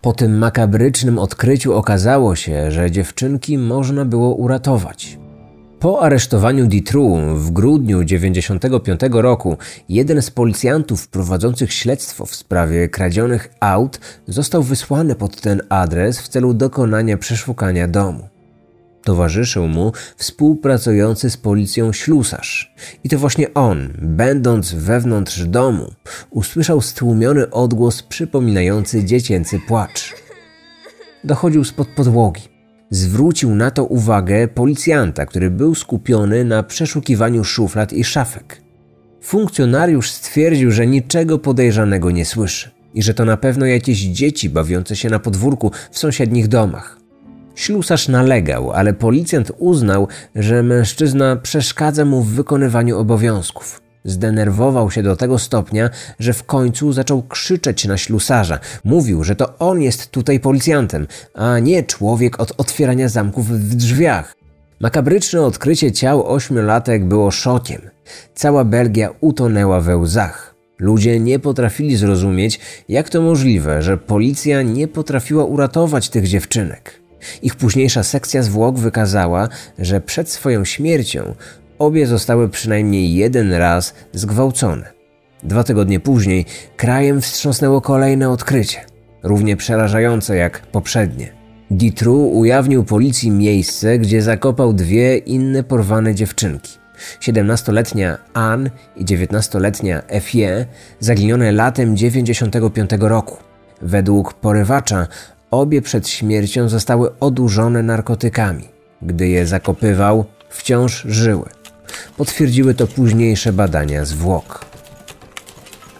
Po 0.00 0.12
tym 0.12 0.38
makabrycznym 0.38 1.18
odkryciu 1.18 1.74
okazało 1.74 2.36
się, 2.36 2.70
że 2.70 2.90
dziewczynki 2.90 3.58
można 3.58 4.04
było 4.04 4.34
uratować. 4.34 5.18
Po 5.84 6.02
aresztowaniu 6.02 6.66
Ditru 6.66 7.16
w 7.36 7.50
grudniu 7.50 8.04
1995 8.04 9.00
roku 9.12 9.56
jeden 9.88 10.22
z 10.22 10.30
policjantów 10.30 11.08
prowadzących 11.08 11.72
śledztwo 11.72 12.26
w 12.26 12.34
sprawie 12.34 12.88
kradzionych 12.88 13.54
aut 13.60 14.00
został 14.28 14.62
wysłany 14.62 15.14
pod 15.14 15.40
ten 15.40 15.62
adres 15.68 16.20
w 16.20 16.28
celu 16.28 16.54
dokonania 16.54 17.16
przeszukania 17.16 17.88
domu. 17.88 18.28
Towarzyszył 19.02 19.68
mu 19.68 19.92
współpracujący 20.16 21.30
z 21.30 21.36
policją 21.36 21.92
ślusarz. 21.92 22.74
I 23.04 23.08
to 23.08 23.18
właśnie 23.18 23.54
on, 23.54 23.88
będąc 24.02 24.72
wewnątrz 24.72 25.44
domu, 25.44 25.92
usłyszał 26.30 26.80
stłumiony 26.80 27.50
odgłos 27.50 28.02
przypominający 28.02 29.04
dziecięcy 29.04 29.60
płacz. 29.68 30.14
Dochodził 31.24 31.64
spod 31.64 31.88
podłogi. 31.88 32.53
Zwrócił 32.94 33.54
na 33.54 33.70
to 33.70 33.84
uwagę 33.84 34.48
policjanta, 34.48 35.26
który 35.26 35.50
był 35.50 35.74
skupiony 35.74 36.44
na 36.44 36.62
przeszukiwaniu 36.62 37.44
szuflad 37.44 37.92
i 37.92 38.04
szafek. 38.04 38.60
Funkcjonariusz 39.20 40.10
stwierdził, 40.10 40.70
że 40.70 40.86
niczego 40.86 41.38
podejrzanego 41.38 42.10
nie 42.10 42.24
słyszy 42.24 42.70
i 42.94 43.02
że 43.02 43.14
to 43.14 43.24
na 43.24 43.36
pewno 43.36 43.66
jakieś 43.66 43.98
dzieci 43.98 44.50
bawiące 44.50 44.96
się 44.96 45.10
na 45.10 45.18
podwórku 45.18 45.70
w 45.90 45.98
sąsiednich 45.98 46.48
domach. 46.48 46.98
Ślusarz 47.54 48.08
nalegał, 48.08 48.72
ale 48.72 48.92
policjant 48.92 49.52
uznał, 49.58 50.08
że 50.34 50.62
mężczyzna 50.62 51.36
przeszkadza 51.36 52.04
mu 52.04 52.22
w 52.22 52.30
wykonywaniu 52.30 52.98
obowiązków. 52.98 53.83
Zdenerwował 54.04 54.90
się 54.90 55.02
do 55.02 55.16
tego 55.16 55.38
stopnia, 55.38 55.90
że 56.18 56.32
w 56.32 56.44
końcu 56.44 56.92
zaczął 56.92 57.22
krzyczeć 57.22 57.84
na 57.84 57.96
ślusarza. 57.96 58.58
Mówił, 58.84 59.24
że 59.24 59.36
to 59.36 59.58
on 59.58 59.82
jest 59.82 60.10
tutaj 60.10 60.40
policjantem, 60.40 61.06
a 61.34 61.58
nie 61.58 61.82
człowiek 61.82 62.40
od 62.40 62.52
otwierania 62.56 63.08
zamków 63.08 63.48
w 63.48 63.74
drzwiach. 63.74 64.36
Makabryczne 64.80 65.42
odkrycie 65.42 65.92
ciał 65.92 66.32
ośmiolatek 66.32 67.04
było 67.04 67.30
szokiem. 67.30 67.80
Cała 68.34 68.64
Belgia 68.64 69.10
utonęła 69.20 69.80
we 69.80 69.96
łzach. 69.96 70.54
Ludzie 70.78 71.20
nie 71.20 71.38
potrafili 71.38 71.96
zrozumieć, 71.96 72.60
jak 72.88 73.08
to 73.08 73.22
możliwe, 73.22 73.82
że 73.82 73.98
policja 73.98 74.62
nie 74.62 74.88
potrafiła 74.88 75.44
uratować 75.44 76.08
tych 76.08 76.28
dziewczynek. 76.28 77.00
Ich 77.42 77.56
późniejsza 77.56 78.02
sekcja 78.02 78.42
zwłok 78.42 78.78
wykazała, 78.78 79.48
że 79.78 80.00
przed 80.00 80.30
swoją 80.30 80.64
śmiercią 80.64 81.34
obie 81.86 82.06
zostały 82.06 82.48
przynajmniej 82.48 83.14
jeden 83.14 83.52
raz 83.52 83.94
zgwałcone. 84.12 84.92
Dwa 85.42 85.64
tygodnie 85.64 86.00
później 86.00 86.44
krajem 86.76 87.20
wstrząsnęło 87.20 87.80
kolejne 87.80 88.30
odkrycie, 88.30 88.80
równie 89.22 89.56
przerażające 89.56 90.36
jak 90.36 90.66
poprzednie. 90.66 91.32
Ditru 91.70 92.28
ujawnił 92.28 92.84
policji 92.84 93.30
miejsce, 93.30 93.98
gdzie 93.98 94.22
zakopał 94.22 94.72
dwie 94.72 95.16
inne 95.16 95.62
porwane 95.62 96.14
dziewczynki. 96.14 96.72
17-letnia 97.20 98.18
Anne 98.34 98.70
i 98.96 99.04
19-letnia 99.04 100.02
Effie 100.08 100.66
zaginione 101.00 101.52
latem 101.52 101.96
95 101.96 102.90
roku. 103.00 103.36
Według 103.82 104.34
porywacza 104.34 105.06
Obie 105.50 105.82
przed 105.82 106.08
śmiercią 106.08 106.68
zostały 106.68 107.18
odurzone 107.18 107.82
narkotykami. 107.82 108.68
Gdy 109.02 109.28
je 109.28 109.46
zakopywał, 109.46 110.24
wciąż 110.48 111.04
żyły. 111.08 111.48
Potwierdziły 112.16 112.74
to 112.74 112.86
późniejsze 112.86 113.52
badania 113.52 114.04
zwłok. 114.04 114.64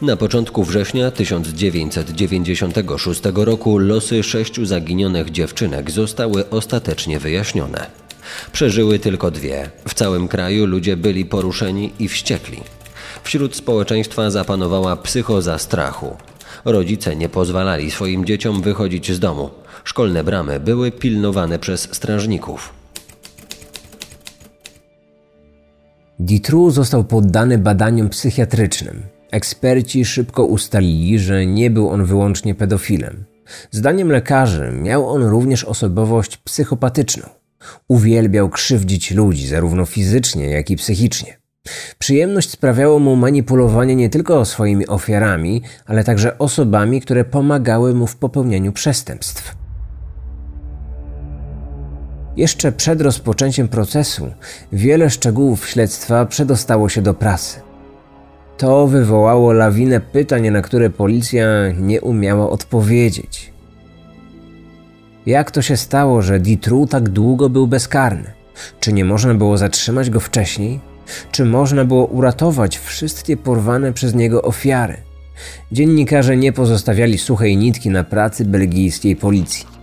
Na 0.02 0.16
początku 0.16 0.64
września 0.64 1.10
1996 1.10 3.22
roku 3.34 3.78
losy 3.78 4.22
sześciu 4.22 4.66
zaginionych 4.66 5.30
dziewczynek 5.30 5.90
zostały 5.90 6.50
ostatecznie 6.50 7.18
wyjaśnione. 7.18 7.86
Przeżyły 8.52 8.98
tylko 8.98 9.30
dwie. 9.30 9.70
W 9.88 9.94
całym 9.94 10.28
kraju 10.28 10.66
ludzie 10.66 10.96
byli 10.96 11.24
poruszeni 11.24 11.92
i 11.98 12.08
wściekli. 12.08 12.60
Wśród 13.22 13.56
społeczeństwa 13.56 14.30
zapanowała 14.30 14.96
psychoza 14.96 15.58
strachu. 15.58 16.16
Rodzice 16.64 17.16
nie 17.16 17.28
pozwalali 17.28 17.90
swoim 17.90 18.24
dzieciom 18.24 18.62
wychodzić 18.62 19.12
z 19.12 19.20
domu. 19.20 19.50
Szkolne 19.84 20.24
bramy 20.24 20.60
były 20.60 20.92
pilnowane 20.92 21.58
przez 21.58 21.88
strażników. 21.92 22.83
Ditru 26.20 26.70
został 26.70 27.04
poddany 27.04 27.58
badaniom 27.58 28.08
psychiatrycznym. 28.08 29.02
Eksperci 29.30 30.04
szybko 30.04 30.44
ustalili, 30.44 31.18
że 31.18 31.46
nie 31.46 31.70
był 31.70 31.88
on 31.88 32.04
wyłącznie 32.04 32.54
pedofilem. 32.54 33.24
Zdaniem 33.70 34.12
lekarzy 34.12 34.72
miał 34.82 35.08
on 35.08 35.22
również 35.22 35.64
osobowość 35.64 36.36
psychopatyczną. 36.36 37.28
Uwielbiał 37.88 38.48
krzywdzić 38.48 39.10
ludzi, 39.10 39.46
zarówno 39.46 39.84
fizycznie, 39.84 40.50
jak 40.50 40.70
i 40.70 40.76
psychicznie. 40.76 41.36
Przyjemność 41.98 42.50
sprawiało 42.50 42.98
mu 42.98 43.16
manipulowanie 43.16 43.96
nie 43.96 44.10
tylko 44.10 44.44
swoimi 44.44 44.86
ofiarami, 44.86 45.62
ale 45.86 46.04
także 46.04 46.38
osobami, 46.38 47.00
które 47.00 47.24
pomagały 47.24 47.94
mu 47.94 48.06
w 48.06 48.16
popełnianiu 48.16 48.72
przestępstw. 48.72 49.63
Jeszcze 52.36 52.72
przed 52.72 53.00
rozpoczęciem 53.00 53.68
procesu 53.68 54.30
wiele 54.72 55.10
szczegółów 55.10 55.68
śledztwa 55.68 56.26
przedostało 56.26 56.88
się 56.88 57.02
do 57.02 57.14
prasy. 57.14 57.60
To 58.58 58.86
wywołało 58.86 59.52
lawinę 59.52 60.00
pytań, 60.00 60.50
na 60.50 60.62
które 60.62 60.90
policja 60.90 61.46
nie 61.80 62.00
umiała 62.00 62.50
odpowiedzieć. 62.50 63.52
Jak 65.26 65.50
to 65.50 65.62
się 65.62 65.76
stało, 65.76 66.22
że 66.22 66.40
Ditru 66.40 66.86
tak 66.86 67.08
długo 67.08 67.48
był 67.48 67.66
bezkarny? 67.66 68.32
Czy 68.80 68.92
nie 68.92 69.04
można 69.04 69.34
było 69.34 69.58
zatrzymać 69.58 70.10
go 70.10 70.20
wcześniej? 70.20 70.80
Czy 71.32 71.44
można 71.44 71.84
było 71.84 72.06
uratować 72.06 72.78
wszystkie 72.78 73.36
porwane 73.36 73.92
przez 73.92 74.14
niego 74.14 74.42
ofiary? 74.42 74.96
Dziennikarze 75.72 76.36
nie 76.36 76.52
pozostawiali 76.52 77.18
suchej 77.18 77.56
nitki 77.56 77.90
na 77.90 78.04
pracy 78.04 78.44
belgijskiej 78.44 79.16
policji. 79.16 79.73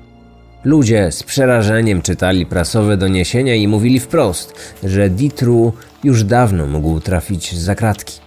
Ludzie 0.64 1.12
z 1.12 1.24
przerażeniem 1.24 2.02
czytali 2.02 2.46
prasowe 2.46 2.98
doniesienia 2.98 3.56
i 3.56 3.68
mówili 3.68 4.00
wprost, 4.00 4.54
że 4.84 5.10
Ditru 5.10 5.74
już 6.04 6.24
dawno 6.24 6.68
mógł 6.68 7.00
trafić 7.00 7.56
za 7.56 7.76
kratki. 7.76 8.20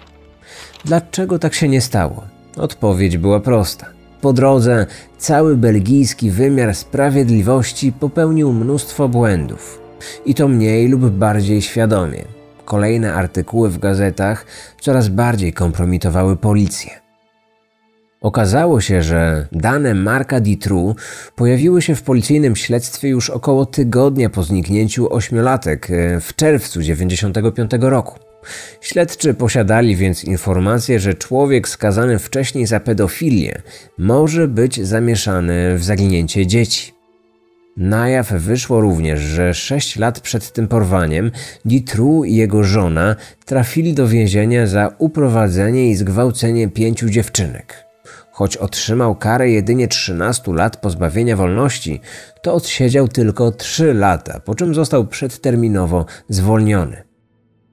Dlaczego 0.85 1.38
tak 1.38 1.55
się 1.55 1.68
nie 1.68 1.81
stało? 1.81 2.25
Odpowiedź 2.57 3.18
była 3.18 3.40
prosta. 3.40 3.87
Po 4.20 4.33
drodze 4.33 4.87
cały 5.18 5.57
belgijski 5.57 6.31
wymiar 6.31 6.75
sprawiedliwości 6.75 7.92
popełnił 7.92 8.53
mnóstwo 8.53 9.09
błędów. 9.09 9.81
I 10.27 10.35
to 10.35 10.49
mniej 10.49 10.88
lub 10.88 11.11
bardziej 11.11 11.62
świadomie. 11.62 12.25
Kolejne 12.64 13.14
artykuły 13.14 13.70
w 13.70 13.79
gazetach 13.79 14.47
coraz 14.81 15.09
bardziej 15.09 15.53
kompromitowały 15.53 16.37
policję. 16.37 17.04
Okazało 18.25 18.81
się, 18.81 19.03
że 19.03 19.47
dane 19.53 19.95
Marka 19.95 20.41
Ditru 20.41 20.97
pojawiły 21.37 21.83
się 21.83 21.95
w 21.95 22.03
policyjnym 22.03 22.57
śledztwie 22.57 23.09
już 23.09 23.31
około 23.31 23.67
tygodnia 23.67 24.31
po 24.31 24.43
zniknięciu 24.43 25.15
ośmiolatek 25.15 25.91
e, 25.91 26.21
w 26.21 26.37
czerwcu 26.37 26.79
1995 26.81 27.71
roku. 27.81 28.19
Śledczy 28.81 29.35
posiadali 29.35 29.97
więc 29.97 30.25
informację, 30.25 31.01
że 31.01 31.15
człowiek 31.15 31.69
skazany 31.69 32.19
wcześniej 32.19 32.67
za 32.67 32.81
pedofilię 32.81 33.63
może 33.99 34.49
być 34.49 34.87
zamieszany 34.87 35.79
w 35.79 35.85
zaginięcie 35.85 36.47
dzieci. 36.47 36.93
Na 37.77 38.09
jaw 38.09 38.33
wyszło 38.33 38.81
również, 38.81 39.21
że 39.21 39.55
sześć 39.55 39.97
lat 39.97 40.21
przed 40.21 40.53
tym 40.53 40.69
porwaniem 40.69 41.31
Ditru 41.65 42.25
i 42.25 42.37
jego 42.37 42.63
żona 42.63 43.17
trafili 43.45 43.95
do 43.95 44.09
więzienia 44.09 44.67
za 44.67 44.95
uprowadzenie 44.99 45.91
i 45.91 45.97
zgwałcenie 45.97 46.69
pięciu 46.69 47.09
dziewczynek. 47.11 47.85
Choć 48.35 48.57
otrzymał 48.57 49.14
karę 49.14 49.51
jedynie 49.51 49.88
13 49.88 50.53
lat 50.53 50.77
pozbawienia 50.77 51.37
wolności, 51.37 52.01
to 52.42 52.55
odsiedział 52.55 53.09
tylko 53.09 53.53
3 53.53 53.94
lata, 53.94 54.40
po 54.40 54.55
czym 54.55 54.75
został 54.75 55.07
przedterminowo 55.07 56.07
zwolniony. 56.29 57.03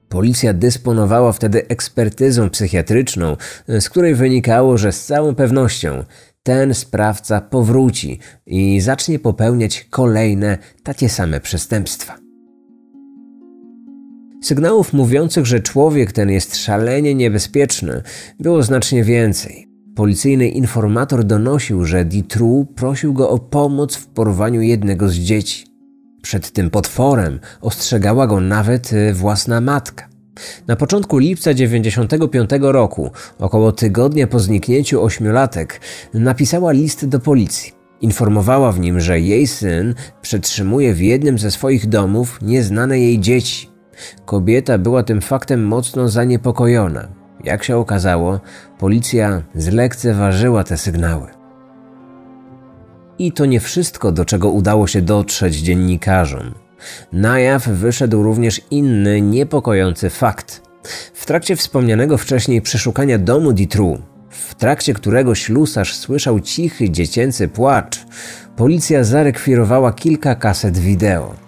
Policja 0.08 0.52
dysponowała 0.52 1.32
wtedy 1.32 1.68
ekspertyzą 1.68 2.50
psychiatryczną, 2.50 3.36
z 3.68 3.88
której 3.88 4.14
wynikało, 4.14 4.78
że 4.78 4.92
z 4.92 5.04
całą 5.04 5.34
pewnością 5.34 6.04
ten 6.42 6.74
sprawca 6.74 7.40
powróci 7.40 8.18
i 8.46 8.80
zacznie 8.80 9.18
popełniać 9.18 9.86
kolejne 9.90 10.58
takie 10.82 11.08
same 11.08 11.40
przestępstwa. 11.40 12.18
Sygnałów 14.42 14.92
mówiących, 14.92 15.46
że 15.46 15.60
człowiek 15.60 16.12
ten 16.12 16.30
jest 16.30 16.56
szalenie 16.56 17.14
niebezpieczny, 17.14 18.02
było 18.40 18.62
znacznie 18.62 19.04
więcej. 19.04 19.71
Policyjny 19.94 20.48
informator 20.48 21.24
donosił, 21.24 21.84
że 21.84 22.04
Ditru 22.04 22.66
prosił 22.74 23.12
go 23.12 23.30
o 23.30 23.38
pomoc 23.38 23.96
w 23.96 24.06
porwaniu 24.06 24.60
jednego 24.60 25.08
z 25.08 25.14
dzieci. 25.14 25.66
Przed 26.22 26.50
tym 26.50 26.70
potworem 26.70 27.40
ostrzegała 27.60 28.26
go 28.26 28.40
nawet 28.40 28.92
y, 28.92 29.14
własna 29.14 29.60
matka. 29.60 30.08
Na 30.66 30.76
początku 30.76 31.18
lipca 31.18 31.54
95 31.54 32.50
roku, 32.60 33.10
około 33.38 33.72
tygodnia 33.72 34.26
po 34.26 34.40
zniknięciu 34.40 35.02
ośmiolatek, 35.02 35.80
napisała 36.14 36.72
list 36.72 37.08
do 37.08 37.20
policji. 37.20 37.72
Informowała 38.00 38.72
w 38.72 38.80
nim, 38.80 39.00
że 39.00 39.20
jej 39.20 39.46
syn 39.46 39.94
przetrzymuje 40.22 40.94
w 40.94 41.00
jednym 41.00 41.38
ze 41.38 41.50
swoich 41.50 41.88
domów 41.88 42.38
nieznane 42.42 43.00
jej 43.00 43.20
dzieci. 43.20 43.70
Kobieta 44.24 44.78
była 44.78 45.02
tym 45.02 45.20
faktem 45.20 45.66
mocno 45.66 46.08
zaniepokojona. 46.08 47.21
Jak 47.44 47.64
się 47.64 47.76
okazało, 47.76 48.40
policja 48.78 49.42
zlekceważyła 49.54 50.64
te 50.64 50.76
sygnały. 50.76 51.26
I 53.18 53.32
to 53.32 53.46
nie 53.46 53.60
wszystko, 53.60 54.12
do 54.12 54.24
czego 54.24 54.50
udało 54.50 54.86
się 54.86 55.02
dotrzeć 55.02 55.56
dziennikarzom. 55.56 56.54
Na 57.12 57.38
jaw 57.38 57.68
wyszedł 57.68 58.22
również 58.22 58.60
inny, 58.70 59.20
niepokojący 59.20 60.10
fakt. 60.10 60.62
W 61.14 61.26
trakcie 61.26 61.56
wspomnianego 61.56 62.18
wcześniej 62.18 62.62
przeszukania 62.62 63.18
domu 63.18 63.52
Ditru, 63.52 63.98
w 64.28 64.54
trakcie 64.54 64.94
którego 64.94 65.34
ślusarz 65.34 65.94
słyszał 65.94 66.40
cichy 66.40 66.90
dziecięcy 66.90 67.48
płacz, 67.48 68.06
policja 68.56 69.04
zarekwirowała 69.04 69.92
kilka 69.92 70.34
kaset 70.34 70.78
wideo. 70.78 71.41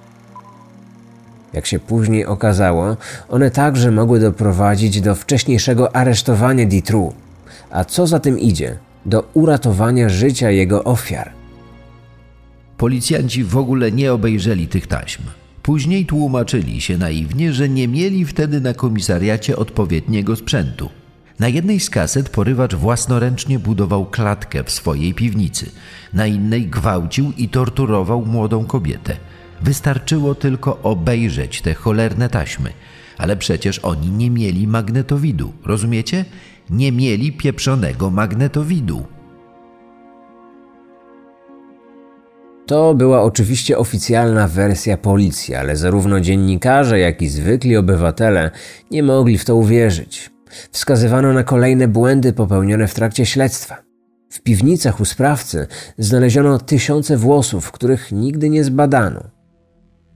Jak 1.54 1.66
się 1.66 1.78
później 1.78 2.26
okazało, 2.26 2.96
one 3.28 3.50
także 3.50 3.90
mogły 3.90 4.20
doprowadzić 4.20 5.00
do 5.00 5.14
wcześniejszego 5.14 5.96
aresztowania 5.96 6.66
Ditru, 6.66 7.12
a 7.70 7.84
co 7.84 8.06
za 8.06 8.20
tym 8.20 8.38
idzie, 8.38 8.78
do 9.06 9.24
uratowania 9.34 10.08
życia 10.08 10.50
jego 10.50 10.84
ofiar. 10.84 11.32
Policjanci 12.76 13.44
w 13.44 13.56
ogóle 13.56 13.92
nie 13.92 14.12
obejrzeli 14.12 14.68
tych 14.68 14.86
taśm. 14.86 15.22
Później 15.62 16.06
tłumaczyli 16.06 16.80
się 16.80 16.98
naiwnie, 16.98 17.52
że 17.52 17.68
nie 17.68 17.88
mieli 17.88 18.24
wtedy 18.24 18.60
na 18.60 18.74
komisariacie 18.74 19.56
odpowiedniego 19.56 20.36
sprzętu. 20.36 20.88
Na 21.38 21.48
jednej 21.48 21.80
z 21.80 21.90
kaset 21.90 22.28
porywacz 22.28 22.74
własnoręcznie 22.74 23.58
budował 23.58 24.06
klatkę 24.06 24.64
w 24.64 24.70
swojej 24.70 25.14
piwnicy, 25.14 25.70
na 26.12 26.26
innej 26.26 26.66
gwałcił 26.66 27.32
i 27.36 27.48
torturował 27.48 28.26
młodą 28.26 28.64
kobietę. 28.64 29.16
Wystarczyło 29.62 30.34
tylko 30.34 30.82
obejrzeć 30.82 31.62
te 31.62 31.74
cholerne 31.74 32.28
taśmy, 32.28 32.72
ale 33.18 33.36
przecież 33.36 33.78
oni 33.78 34.10
nie 34.10 34.30
mieli 34.30 34.66
magnetowidu, 34.66 35.52
rozumiecie? 35.64 36.24
Nie 36.70 36.92
mieli 36.92 37.32
pieprzonego 37.32 38.10
magnetowidu. 38.10 39.06
To 42.66 42.94
była 42.94 43.22
oczywiście 43.22 43.78
oficjalna 43.78 44.48
wersja 44.48 44.96
policji, 44.96 45.54
ale 45.54 45.76
zarówno 45.76 46.20
dziennikarze, 46.20 46.98
jak 46.98 47.22
i 47.22 47.28
zwykli 47.28 47.76
obywatele 47.76 48.50
nie 48.90 49.02
mogli 49.02 49.38
w 49.38 49.44
to 49.44 49.56
uwierzyć. 49.56 50.30
Wskazywano 50.70 51.32
na 51.32 51.44
kolejne 51.44 51.88
błędy 51.88 52.32
popełnione 52.32 52.88
w 52.88 52.94
trakcie 52.94 53.26
śledztwa. 53.26 53.76
W 54.30 54.40
piwnicach 54.40 55.00
u 55.00 55.04
sprawcy 55.04 55.66
znaleziono 55.98 56.58
tysiące 56.58 57.16
włosów, 57.16 57.72
których 57.72 58.12
nigdy 58.12 58.50
nie 58.50 58.64
zbadano. 58.64 59.33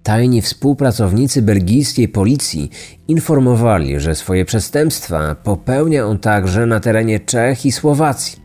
Tajni 0.09 0.43
współpracownicy 0.43 1.43
belgijskiej 1.43 2.09
policji 2.09 2.71
informowali, 3.09 4.01
że 4.01 4.15
swoje 4.15 4.45
przestępstwa 4.45 5.35
popełnia 5.35 6.07
on 6.07 6.19
także 6.19 6.67
na 6.67 6.81
terenie 6.81 7.21
Czech 7.21 7.67
i 7.67 7.73
Słowacji. 7.73 8.39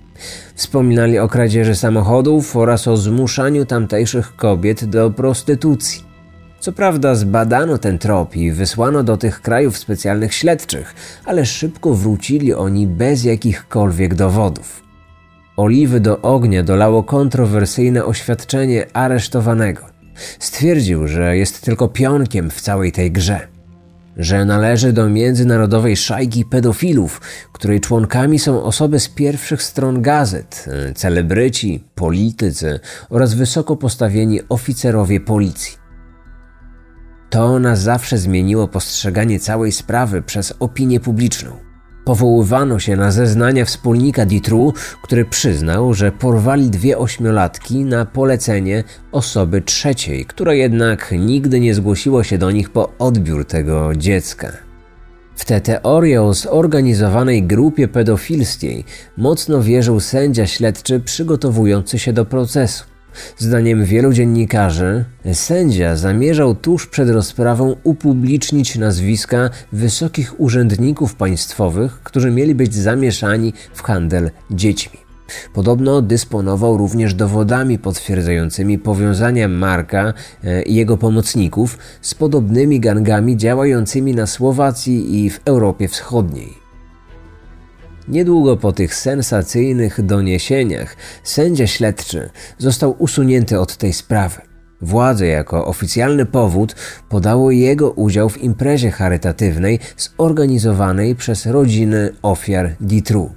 Wspominali 0.55 1.19
o 1.19 1.27
kradzieży 1.27 1.75
samochodów 1.75 2.55
oraz 2.55 2.87
o 2.87 2.97
zmuszaniu 2.97 3.65
tamtejszych 3.65 4.35
kobiet 4.35 4.85
do 4.85 5.11
prostytucji. 5.11 6.03
Co 6.59 6.71
prawda 6.71 7.15
zbadano 7.15 7.77
ten 7.77 7.99
trop 7.99 8.35
i 8.35 8.51
wysłano 8.51 9.03
do 9.03 9.17
tych 9.17 9.41
krajów 9.41 9.77
specjalnych 9.77 10.33
śledczych, 10.33 10.95
ale 11.25 11.45
szybko 11.45 11.93
wrócili 11.93 12.53
oni 12.53 12.87
bez 12.87 13.23
jakichkolwiek 13.23 14.15
dowodów. 14.15 14.83
Oliwy 15.57 15.99
do 15.99 16.21
ognia 16.21 16.63
dolało 16.63 17.03
kontrowersyjne 17.03 18.05
oświadczenie 18.05 18.85
aresztowanego. 18.93 19.92
Stwierdził, 20.39 21.07
że 21.07 21.37
jest 21.37 21.61
tylko 21.61 21.87
pionkiem 21.87 22.49
w 22.49 22.61
całej 22.61 22.91
tej 22.91 23.11
grze 23.11 23.53
że 24.17 24.45
należy 24.45 24.93
do 24.93 25.09
międzynarodowej 25.09 25.97
szajki 25.97 26.45
pedofilów, 26.45 27.21
której 27.51 27.81
członkami 27.81 28.39
są 28.39 28.63
osoby 28.63 28.99
z 28.99 29.09
pierwszych 29.09 29.63
stron 29.63 30.01
gazet, 30.01 30.65
celebryci, 30.95 31.83
politycy 31.95 32.79
oraz 33.09 33.33
wysoko 33.33 33.75
postawieni 33.75 34.39
oficerowie 34.49 35.19
policji. 35.19 35.77
To 37.29 37.59
na 37.59 37.75
zawsze 37.75 38.17
zmieniło 38.17 38.67
postrzeganie 38.67 39.39
całej 39.39 39.71
sprawy 39.71 40.21
przez 40.21 40.53
opinię 40.59 40.99
publiczną. 40.99 41.72
Powoływano 42.05 42.79
się 42.79 42.95
na 42.95 43.11
zeznania 43.11 43.65
wspólnika 43.65 44.25
Ditru, 44.25 44.73
który 45.01 45.25
przyznał, 45.25 45.93
że 45.93 46.11
porwali 46.11 46.69
dwie 46.69 46.97
ośmiolatki 46.97 47.85
na 47.85 48.05
polecenie 48.05 48.83
osoby 49.11 49.61
trzeciej, 49.61 50.25
która 50.25 50.53
jednak 50.53 51.13
nigdy 51.19 51.59
nie 51.59 51.73
zgłosiła 51.73 52.23
się 52.23 52.37
do 52.37 52.51
nich 52.51 52.69
po 52.69 52.89
odbiór 52.99 53.45
tego 53.45 53.95
dziecka. 53.95 54.51
W 55.35 55.45
tę 55.45 55.61
teorię 55.61 56.21
o 56.21 56.33
zorganizowanej 56.33 57.43
grupie 57.43 57.87
pedofilskiej 57.87 58.85
mocno 59.17 59.61
wierzył 59.61 59.99
sędzia 59.99 60.47
śledczy 60.47 60.99
przygotowujący 60.99 61.99
się 61.99 62.13
do 62.13 62.25
procesu. 62.25 62.92
Zdaniem 63.37 63.85
wielu 63.85 64.13
dziennikarzy, 64.13 65.05
sędzia 65.33 65.95
zamierzał 65.95 66.55
tuż 66.55 66.87
przed 66.87 67.09
rozprawą 67.09 67.75
upublicznić 67.83 68.75
nazwiska 68.75 69.49
wysokich 69.71 70.39
urzędników 70.39 71.15
państwowych, 71.15 71.99
którzy 72.03 72.31
mieli 72.31 72.55
być 72.55 72.75
zamieszani 72.75 73.53
w 73.73 73.81
handel 73.81 74.31
dziećmi. 74.51 75.03
Podobno 75.53 76.01
dysponował 76.01 76.77
również 76.77 77.13
dowodami 77.13 77.79
potwierdzającymi 77.79 78.79
powiązania 78.79 79.47
Marka 79.47 80.13
e, 80.43 80.63
i 80.63 80.75
jego 80.75 80.97
pomocników 80.97 81.77
z 82.01 82.13
podobnymi 82.13 82.79
gangami 82.79 83.37
działającymi 83.37 84.13
na 84.13 84.27
Słowacji 84.27 85.25
i 85.25 85.29
w 85.29 85.39
Europie 85.45 85.87
Wschodniej. 85.87 86.62
Niedługo 88.07 88.57
po 88.57 88.71
tych 88.71 88.95
sensacyjnych 88.95 90.05
doniesieniach 90.05 90.95
sędzia 91.23 91.67
śledczy 91.67 92.29
został 92.57 92.95
usunięty 92.99 93.59
od 93.59 93.77
tej 93.77 93.93
sprawy. 93.93 94.41
Władze 94.81 95.27
jako 95.27 95.65
oficjalny 95.65 96.25
powód 96.25 96.75
podało 97.09 97.51
jego 97.51 97.91
udział 97.91 98.29
w 98.29 98.43
imprezie 98.43 98.91
charytatywnej 98.91 99.79
zorganizowanej 99.97 101.15
przez 101.15 101.45
rodziny 101.45 102.09
ofiar 102.21 102.75
Ditru. 102.81 103.35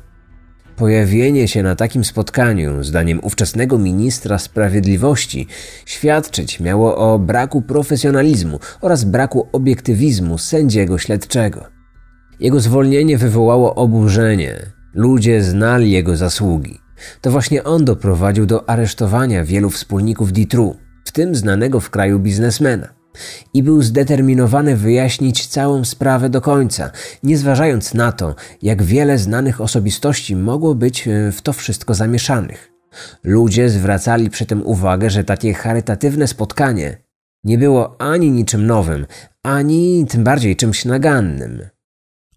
Pojawienie 0.77 1.49
się 1.49 1.63
na 1.63 1.77
takim 1.77 2.05
spotkaniu, 2.05 2.85
zdaniem 2.85 3.21
ówczesnego 3.23 3.79
ministra 3.79 4.39
sprawiedliwości, 4.39 5.47
świadczyć 5.87 6.61
miało 6.61 6.97
o 6.97 7.19
braku 7.19 7.63
profesjonalizmu 7.63 8.61
oraz 8.81 9.05
braku 9.05 9.49
obiektywizmu 9.53 10.39
sędziego 10.39 10.99
śledczego. 10.99 11.76
Jego 12.41 12.61
zwolnienie 12.61 13.19
wywołało 13.19 13.75
oburzenie. 13.75 14.57
Ludzie 14.95 15.43
znali 15.43 15.91
jego 15.91 16.17
zasługi. 16.17 16.81
To 17.21 17.31
właśnie 17.31 17.65
on 17.65 17.85
doprowadził 17.85 18.47
do 18.47 18.71
aresztowania 18.71 19.45
wielu 19.45 19.71
wspólników 19.71 20.33
Ditru, 20.33 20.77
w 21.05 21.13
tym 21.13 21.35
znanego 21.35 21.81
w 21.81 21.91
kraju 21.91 22.19
biznesmena. 22.19 22.89
I 23.55 23.63
był 23.63 23.83
zdeterminowany 23.83 24.77
wyjaśnić 24.77 25.47
całą 25.47 25.85
sprawę 25.85 26.31
do 26.31 26.41
końca, 26.41 26.91
nie 27.23 27.39
zważając 27.39 27.95
na 27.95 28.13
to, 28.13 28.35
jak 28.63 28.83
wiele 28.83 29.19
znanych 29.19 29.61
osobistości 29.61 30.37
mogło 30.37 30.75
być 30.75 31.09
e, 31.09 31.33
w 31.33 31.43
to 31.43 31.53
wszystko 31.53 31.95
zamieszanych. 31.95 32.73
Ludzie 33.25 33.69
zwracali 33.69 34.31
przy 34.31 34.47
tym 34.47 34.67
uwagę, 34.67 35.11
że 35.11 35.25
takie 35.25 35.55
charytatywne 35.55 36.27
spotkanie 36.27 36.97
nie 37.45 37.59
było 37.59 38.01
ani 38.01 38.31
niczym 38.31 38.67
nowym, 38.67 39.07
ani 39.43 40.07
tym 40.09 40.25
bardziej 40.25 40.57
czymś 40.57 40.85
nagannym. 40.85 41.76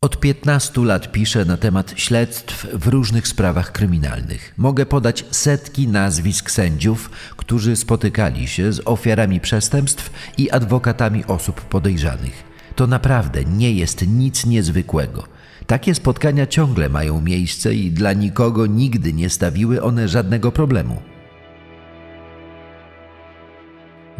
Od 0.02 0.20
15 0.20 0.82
lat 0.86 1.12
piszę 1.12 1.46
na 1.46 1.58
temat 1.58 1.94
śledztw 1.96 2.68
w 2.74 2.88
różnych 2.88 3.28
sprawach 3.28 3.72
kryminalnych. 3.72 4.54
Mogę 4.58 4.86
podać 4.86 5.26
setki 5.32 5.88
nazwisk 5.88 6.52
sędziów, 6.52 7.10
którzy 7.38 7.76
spotykali 7.76 8.48
się 8.48 8.74
z 8.74 8.82
ofiarami 8.86 9.40
przestępstw 9.40 10.10
i 10.38 10.52
adwokatami 10.52 11.26
osób 11.26 11.62
podejrzanych. 11.62 12.44
To 12.76 12.88
naprawdę 12.88 13.46
nie 13.46 13.72
jest 13.72 14.08
nic 14.08 14.46
niezwykłego. 14.46 15.24
Takie 15.68 15.96
spotkania 15.96 16.48
ciągle 16.48 16.90
mają 16.90 17.22
miejsce 17.22 17.74
i 17.76 17.92
dla 17.92 18.14
nikogo 18.14 18.66
nigdy 18.66 19.14
nie 19.14 19.30
stawiły 19.30 19.82
one 19.82 20.08
żadnego 20.08 20.52
problemu. 20.52 21.02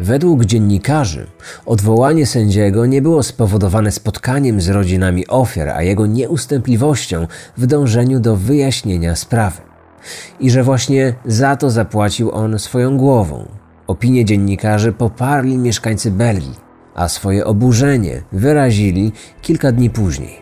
Według 0.00 0.44
dziennikarzy 0.44 1.26
odwołanie 1.66 2.26
sędziego 2.26 2.86
nie 2.86 3.02
było 3.02 3.22
spowodowane 3.22 3.90
spotkaniem 3.90 4.60
z 4.60 4.68
rodzinami 4.68 5.26
ofiar, 5.26 5.68
a 5.68 5.82
jego 5.82 6.06
nieustępliwością 6.06 7.26
w 7.56 7.66
dążeniu 7.66 8.20
do 8.20 8.36
wyjaśnienia 8.36 9.16
sprawy. 9.16 9.60
I 10.40 10.50
że 10.50 10.62
właśnie 10.62 11.14
za 11.24 11.56
to 11.56 11.70
zapłacił 11.70 12.30
on 12.32 12.58
swoją 12.58 12.96
głową. 12.96 13.48
Opinię 13.86 14.24
dziennikarzy 14.24 14.92
poparli 14.92 15.58
mieszkańcy 15.58 16.10
Belgii, 16.10 16.54
a 16.94 17.08
swoje 17.08 17.44
oburzenie 17.44 18.22
wyrazili 18.32 19.12
kilka 19.42 19.72
dni 19.72 19.90
później. 19.90 20.38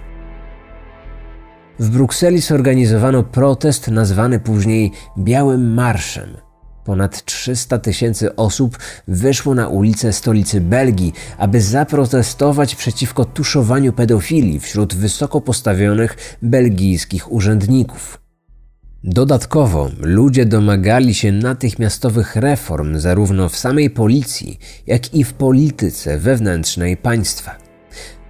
W 1.78 1.90
Brukseli 1.90 2.40
zorganizowano 2.40 3.22
protest 3.22 3.88
nazwany 3.88 4.40
później 4.40 4.92
Białym 5.18 5.74
Marszem. 5.74 6.47
Ponad 6.88 7.24
300 7.24 7.78
tysięcy 7.78 8.36
osób 8.36 8.78
wyszło 9.08 9.54
na 9.54 9.68
ulice 9.68 10.12
stolicy 10.12 10.60
Belgii, 10.60 11.12
aby 11.38 11.60
zaprotestować 11.60 12.74
przeciwko 12.74 13.24
tuszowaniu 13.24 13.92
pedofilii 13.92 14.60
wśród 14.60 14.94
wysoko 14.94 15.40
postawionych 15.40 16.36
belgijskich 16.42 17.32
urzędników. 17.32 18.20
Dodatkowo 19.04 19.90
ludzie 20.00 20.46
domagali 20.46 21.14
się 21.14 21.32
natychmiastowych 21.32 22.36
reform 22.36 22.98
zarówno 22.98 23.48
w 23.48 23.56
samej 23.56 23.90
policji, 23.90 24.58
jak 24.86 25.14
i 25.14 25.24
w 25.24 25.32
polityce 25.32 26.18
wewnętrznej 26.18 26.96
państwa. 26.96 27.58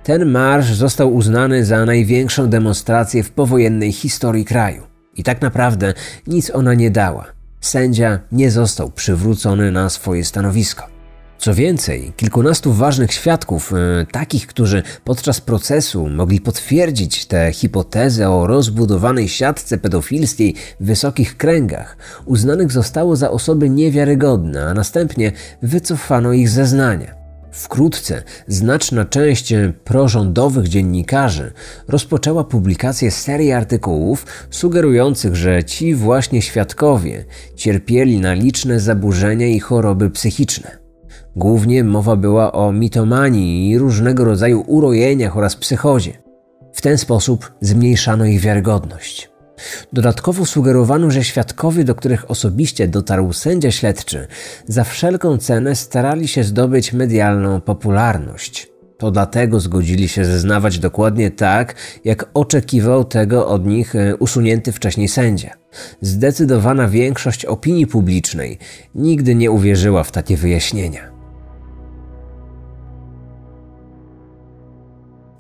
Ten 0.05 0.31
marsz 0.31 0.75
został 0.75 1.15
uznany 1.15 1.65
za 1.65 1.85
największą 1.85 2.47
demonstrację 2.47 3.23
w 3.23 3.31
powojennej 3.31 3.93
historii 3.93 4.45
kraju. 4.45 4.83
I 5.17 5.23
tak 5.23 5.43
naprawdę 5.43 5.95
nic 6.27 6.51
ona 6.51 6.75
nie 6.75 6.91
dała. 6.91 7.38
Sędzia 7.61 8.19
nie 8.33 8.51
został 8.51 8.91
przywrócony 8.91 9.73
na 9.73 9.91
swoje 9.91 10.25
stanowisko. 10.25 10.99
Co 11.39 11.55
więcej, 11.55 12.13
kilkunastu 12.17 12.73
ważnych 12.73 13.13
świadków, 13.13 13.73
e, 13.73 14.07
takich, 14.13 14.47
którzy 14.47 14.83
podczas 15.05 15.41
procesu 15.41 16.09
mogli 16.09 16.41
potwierdzić 16.41 17.27
tę 17.27 17.53
hipotezę 17.53 18.31
o 18.31 18.47
rozbudowanej 18.47 19.29
siatce 19.29 19.79
pedofilskiej 19.79 20.55
w 20.81 20.87
wysokich 20.87 21.37
kręgach, 21.37 21.97
uznanych 22.25 22.73
zostało 22.73 23.17
za 23.17 23.31
osoby 23.31 23.71
niewiarygodne, 23.71 24.65
a 24.65 24.75
następnie 24.75 25.33
wycofano 25.63 26.33
ich 26.33 26.49
zeznania. 26.49 27.18
Wkrótce 27.59 28.23
znaczna 28.47 29.05
część 29.05 29.55
prorządowych 29.85 30.69
dziennikarzy 30.69 31.53
rozpoczęła 31.89 32.45
publikację 32.45 33.11
serii 33.11 33.53
artykułów 33.53 34.27
sugerujących, 34.51 35.37
że 35.37 35.65
ci 35.65 35.95
właśnie 35.95 36.43
świadkowie 36.43 37.25
cierpieli 37.57 38.21
na 38.21 38.33
liczne 38.33 38.81
zaburzenia 38.81 39.47
i 39.47 39.61
choroby 39.61 40.11
psychiczne. 40.11 40.79
Głównie 41.37 41.85
mowa 41.85 42.17
była 42.17 42.53
o 42.53 42.73
mitomanii 42.73 43.71
i 43.71 43.79
różnego 43.79 44.25
rodzaju 44.25 44.65
urojeniach 44.67 45.37
oraz 45.37 45.57
psychozie. 45.57 46.13
W 46.73 46.81
ten 46.81 46.99
sposób 46.99 47.53
zmniejszano 47.61 48.25
ich 48.25 48.41
wiarygodność. 48.41 49.28
Dodatkowo 49.93 50.47
sugerowano, 50.47 51.11
że 51.11 51.25
świadkowie, 51.25 51.85
do 51.85 51.95
których 51.95 52.31
osobiście 52.31 52.89
dotarł 52.89 53.33
sędzia 53.33 53.71
śledczy, 53.71 54.27
za 54.67 54.85
wszelką 54.85 55.39
cenę 55.39 55.77
starali 55.77 56.29
się 56.29 56.45
zdobyć 56.45 56.93
medialną 56.93 57.61
popularność. 57.61 58.69
To 58.99 59.11
dlatego 59.11 59.61
zgodzili 59.61 60.09
się 60.09 60.25
zeznawać 60.25 60.79
dokładnie 60.79 61.31
tak, 61.31 61.75
jak 62.05 62.31
oczekiwał 62.35 63.05
tego 63.05 63.49
od 63.49 63.67
nich 63.67 63.97
e, 63.97 64.17
usunięty 64.17 64.73
wcześniej 64.73 65.09
sędzia. 65.09 65.51
Zdecydowana 66.01 66.89
większość 66.89 67.45
opinii 67.45 67.87
publicznej 67.87 68.59
nigdy 68.95 69.35
nie 69.35 69.51
uwierzyła 69.51 70.05
w 70.05 70.13
takie 70.13 70.37
wyjaśnienia. 70.37 71.18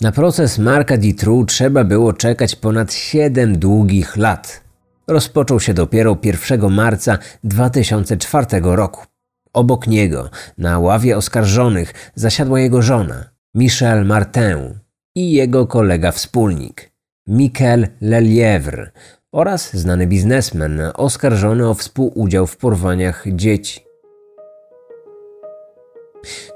Na 0.01 0.13
proces 0.13 0.59
Marka 0.59 0.97
Ditru 0.97 1.45
trzeba 1.45 1.85
było 1.85 2.13
czekać 2.13 2.57
ponad 2.57 2.93
7 2.93 3.59
długich 3.59 4.17
lat. 4.17 4.61
Rozpoczął 5.09 5.61
się 5.61 5.75
dopiero 5.75 6.19
1 6.23 6.71
marca 6.71 7.19
2004 7.45 8.47
roku. 8.63 9.07
Obok 9.53 9.87
niego, 9.87 10.31
na 10.59 10.79
ławie 10.79 11.17
oskarżonych, 11.17 12.13
zasiadła 12.15 12.61
jego 12.61 12.83
żona, 12.83 13.25
Michel 13.55 14.07
Martin, 14.07 14.79
i 15.15 15.33
jego 15.33 15.67
kolega 15.67 16.13
wspólnik, 16.13 16.91
Michael 17.27 17.89
Lelievre, 18.01 18.91
oraz 19.33 19.77
znany 19.77 20.07
biznesmen 20.07 20.81
oskarżony 20.95 21.69
o 21.69 21.75
współudział 21.75 22.47
w 22.47 22.57
porwaniach 22.57 23.25
dzieci. 23.27 23.88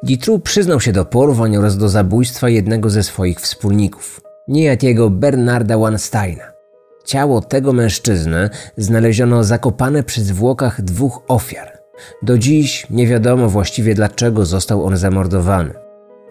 Ditru 0.03 0.39
przyznał 0.39 0.81
się 0.81 0.93
do 0.93 1.05
porwań 1.05 1.57
oraz 1.57 1.77
do 1.79 1.89
zabójstwa 1.89 2.49
jednego 2.49 2.91
ze 2.91 3.03
swoich 3.03 3.41
wspólników, 3.41 4.21
niejakiego 4.49 5.11
Bernarda 5.11 5.79
Wansteina. 5.79 6.53
Ciało 7.05 7.41
tego 7.41 7.73
mężczyzny 7.73 8.51
znaleziono 8.77 9.45
zakopane 9.45 10.03
przy 10.03 10.25
zwłokach 10.25 10.83
dwóch 10.83 11.23
ofiar. 11.29 11.79
Do 12.23 12.39
dziś 12.39 12.87
nie 12.91 13.07
wiadomo 13.07 13.49
właściwie 13.49 13.95
dlaczego 13.95 14.47
został 14.47 14.85
on 14.85 14.97
zamordowany. 14.97 15.75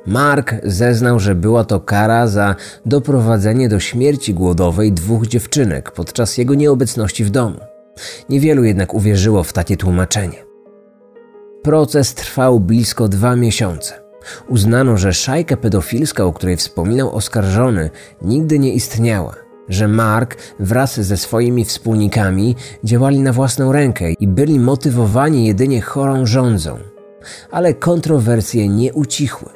Mark 0.06 0.56
zeznał, 0.64 1.20
że 1.20 1.36
była 1.36 1.64
to 1.64 1.80
kara 1.80 2.28
za 2.28 2.56
doprowadzenie 2.86 3.70
do 3.70 3.80
śmierci 3.80 4.34
głodowej 4.34 4.92
dwóch 4.92 5.28
dziewczynek 5.28 5.92
podczas 5.92 6.38
jego 6.38 6.54
nieobecności 6.54 7.24
w 7.24 7.30
domu. 7.30 7.60
Niewielu 8.30 8.64
jednak 8.64 8.94
uwierzyło 8.94 9.44
w 9.44 9.54
takie 9.54 9.78
tłumaczenie. 9.78 10.51
Proces 11.64 12.14
trwał 12.14 12.60
blisko 12.60 13.08
dwa 13.08 13.36
miesiące. 13.36 13.94
Uznano, 14.48 14.98
że 14.98 15.14
szajka 15.14 15.58
pedofilska, 15.58 16.26
o 16.26 16.34
której 16.34 16.58
wspominał 16.58 17.16
oskarżony, 17.16 17.90
nigdy 18.22 18.60
nie 18.60 18.74
istniała, 18.74 19.36
że 19.70 19.88
Mark 19.88 20.38
wraz 20.60 21.00
ze 21.00 21.18
swoimi 21.18 21.66
wspólnikami 21.66 22.56
działali 22.84 23.20
na 23.20 23.34
własną 23.34 23.72
rękę 23.72 24.12
i 24.12 24.28
byli 24.28 24.60
motywowani 24.60 25.48
jedynie 25.48 25.82
chorą 25.82 26.26
rządzą. 26.26 26.78
Ale 27.52 27.74
kontrowersje 27.74 28.68
nie 28.68 28.94
ucichły. 28.94 29.50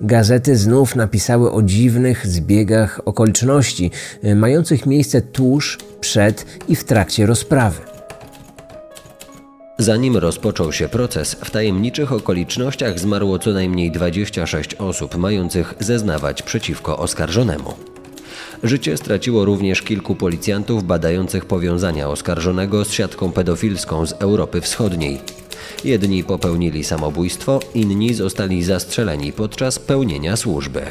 Gazety 0.00 0.56
znów 0.56 0.96
napisały 0.96 1.52
o 1.52 1.62
dziwnych 1.62 2.26
zbiegach 2.26 3.00
okoliczności, 3.04 3.90
mających 4.36 4.86
miejsce 4.86 5.22
tuż, 5.22 5.78
przed 6.00 6.46
i 6.68 6.76
w 6.76 6.84
trakcie 6.84 7.26
rozprawy. 7.26 7.87
Zanim 9.80 10.16
rozpoczął 10.16 10.72
się 10.72 10.88
proces, 10.88 11.34
w 11.34 11.50
tajemniczych 11.50 12.12
okolicznościach 12.12 12.98
zmarło 12.98 13.38
co 13.38 13.50
najmniej 13.50 13.90
26 13.90 14.74
osób 14.74 15.16
mających 15.16 15.74
zeznawać 15.80 16.42
przeciwko 16.42 16.98
oskarżonemu. 16.98 17.74
Życie 18.62 18.96
straciło 18.96 19.44
również 19.44 19.82
kilku 19.82 20.14
policjantów 20.14 20.84
badających 20.84 21.44
powiązania 21.44 22.08
oskarżonego 22.08 22.84
z 22.84 22.90
siatką 22.90 23.32
pedofilską 23.32 24.06
z 24.06 24.12
Europy 24.12 24.60
Wschodniej. 24.60 25.20
Jedni 25.84 26.24
popełnili 26.24 26.84
samobójstwo, 26.84 27.60
inni 27.74 28.14
zostali 28.14 28.64
zastrzeleni 28.64 29.32
podczas 29.32 29.78
pełnienia 29.78 30.36
służby. 30.36 30.82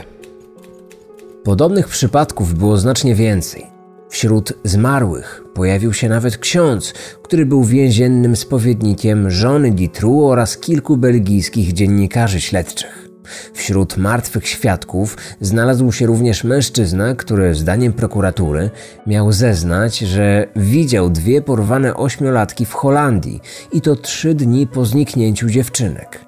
Podobnych 1.44 1.88
przypadków 1.88 2.54
było 2.54 2.78
znacznie 2.78 3.16
więcej. 3.16 3.77
Wśród 4.18 4.54
zmarłych 4.64 5.44
pojawił 5.54 5.94
się 5.94 6.10
nawet 6.10 6.38
ksiądz, 6.38 6.94
który 7.24 7.46
był 7.46 7.64
więziennym 7.64 8.36
spowiednikiem 8.36 9.32
żony 9.32 9.72
Ditru 9.72 10.26
oraz 10.26 10.58
kilku 10.58 10.98
belgijskich 10.98 11.74
dziennikarzy 11.74 12.42
śledczych. 12.42 13.10
Wśród 13.54 13.98
martwych 13.98 14.48
świadków 14.48 15.18
znalazł 15.42 15.92
się 15.92 16.06
również 16.06 16.44
mężczyzna, 16.44 17.16
który 17.16 17.56
zdaniem 17.56 17.94
prokuratury 17.94 18.70
miał 19.08 19.32
zeznać, 19.32 20.00
że 20.00 20.48
widział 20.56 21.10
dwie 21.10 21.42
porwane 21.42 21.96
ośmiolatki 21.96 22.66
w 22.66 22.74
Holandii 22.74 23.42
i 23.72 23.82
to 23.82 23.96
trzy 23.96 24.34
dni 24.34 24.68
po 24.68 24.86
zniknięciu 24.86 25.50
dziewczynek. 25.50 26.26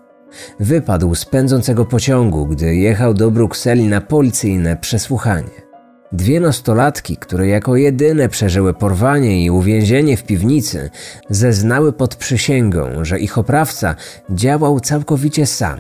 Wypadł 0.60 1.16
z 1.16 1.26
pędzącego 1.26 1.86
pociągu, 1.86 2.46
gdy 2.46 2.76
jechał 2.76 3.14
do 3.14 3.32
Brukseli 3.32 3.88
na 3.88 4.02
policyjne 4.02 4.78
przesłuchanie. 4.78 5.69
Dwie 6.12 6.40
nastolatki, 6.40 7.18
które 7.18 7.48
jako 7.48 7.76
jedyne 7.76 8.30
przeżyły 8.30 8.74
porwanie 8.74 9.46
i 9.46 9.50
uwięzienie 9.50 10.18
w 10.18 10.24
piwnicy, 10.24 10.90
zeznały 11.30 11.94
pod 11.94 12.16
przysięgą, 12.16 13.06
że 13.06 13.20
ich 13.20 13.38
oprawca 13.38 13.96
działał 14.30 14.80
całkowicie 14.80 15.46
sam 15.46 15.80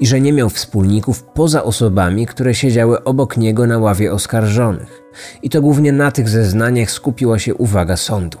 i 0.00 0.06
że 0.06 0.20
nie 0.20 0.32
miał 0.32 0.50
wspólników 0.50 1.22
poza 1.22 1.64
osobami, 1.64 2.26
które 2.26 2.54
siedziały 2.54 3.04
obok 3.04 3.36
niego 3.36 3.66
na 3.66 3.78
ławie 3.78 4.12
oskarżonych. 4.12 5.02
I 5.42 5.50
to 5.50 5.60
głównie 5.60 5.92
na 5.92 6.10
tych 6.10 6.28
zeznaniach 6.28 6.90
skupiła 6.90 7.38
się 7.38 7.54
uwaga 7.54 7.96
sądu. 7.96 8.38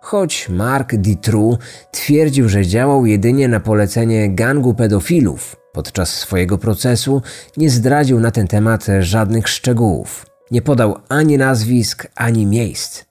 Choć 0.00 0.48
Mark 0.48 0.94
Ditru 0.94 1.58
twierdził, 1.90 2.48
że 2.48 2.66
działał 2.66 3.06
jedynie 3.06 3.48
na 3.48 3.60
polecenie 3.60 4.30
gangu 4.30 4.74
pedofilów, 4.74 5.61
Podczas 5.72 6.14
swojego 6.14 6.58
procesu 6.58 7.22
nie 7.56 7.70
zdradził 7.70 8.20
na 8.20 8.30
ten 8.30 8.48
temat 8.48 8.86
żadnych 9.00 9.48
szczegółów. 9.48 10.26
Nie 10.50 10.62
podał 10.62 10.96
ani 11.08 11.38
nazwisk, 11.38 12.06
ani 12.14 12.46
miejsc. 12.46 13.04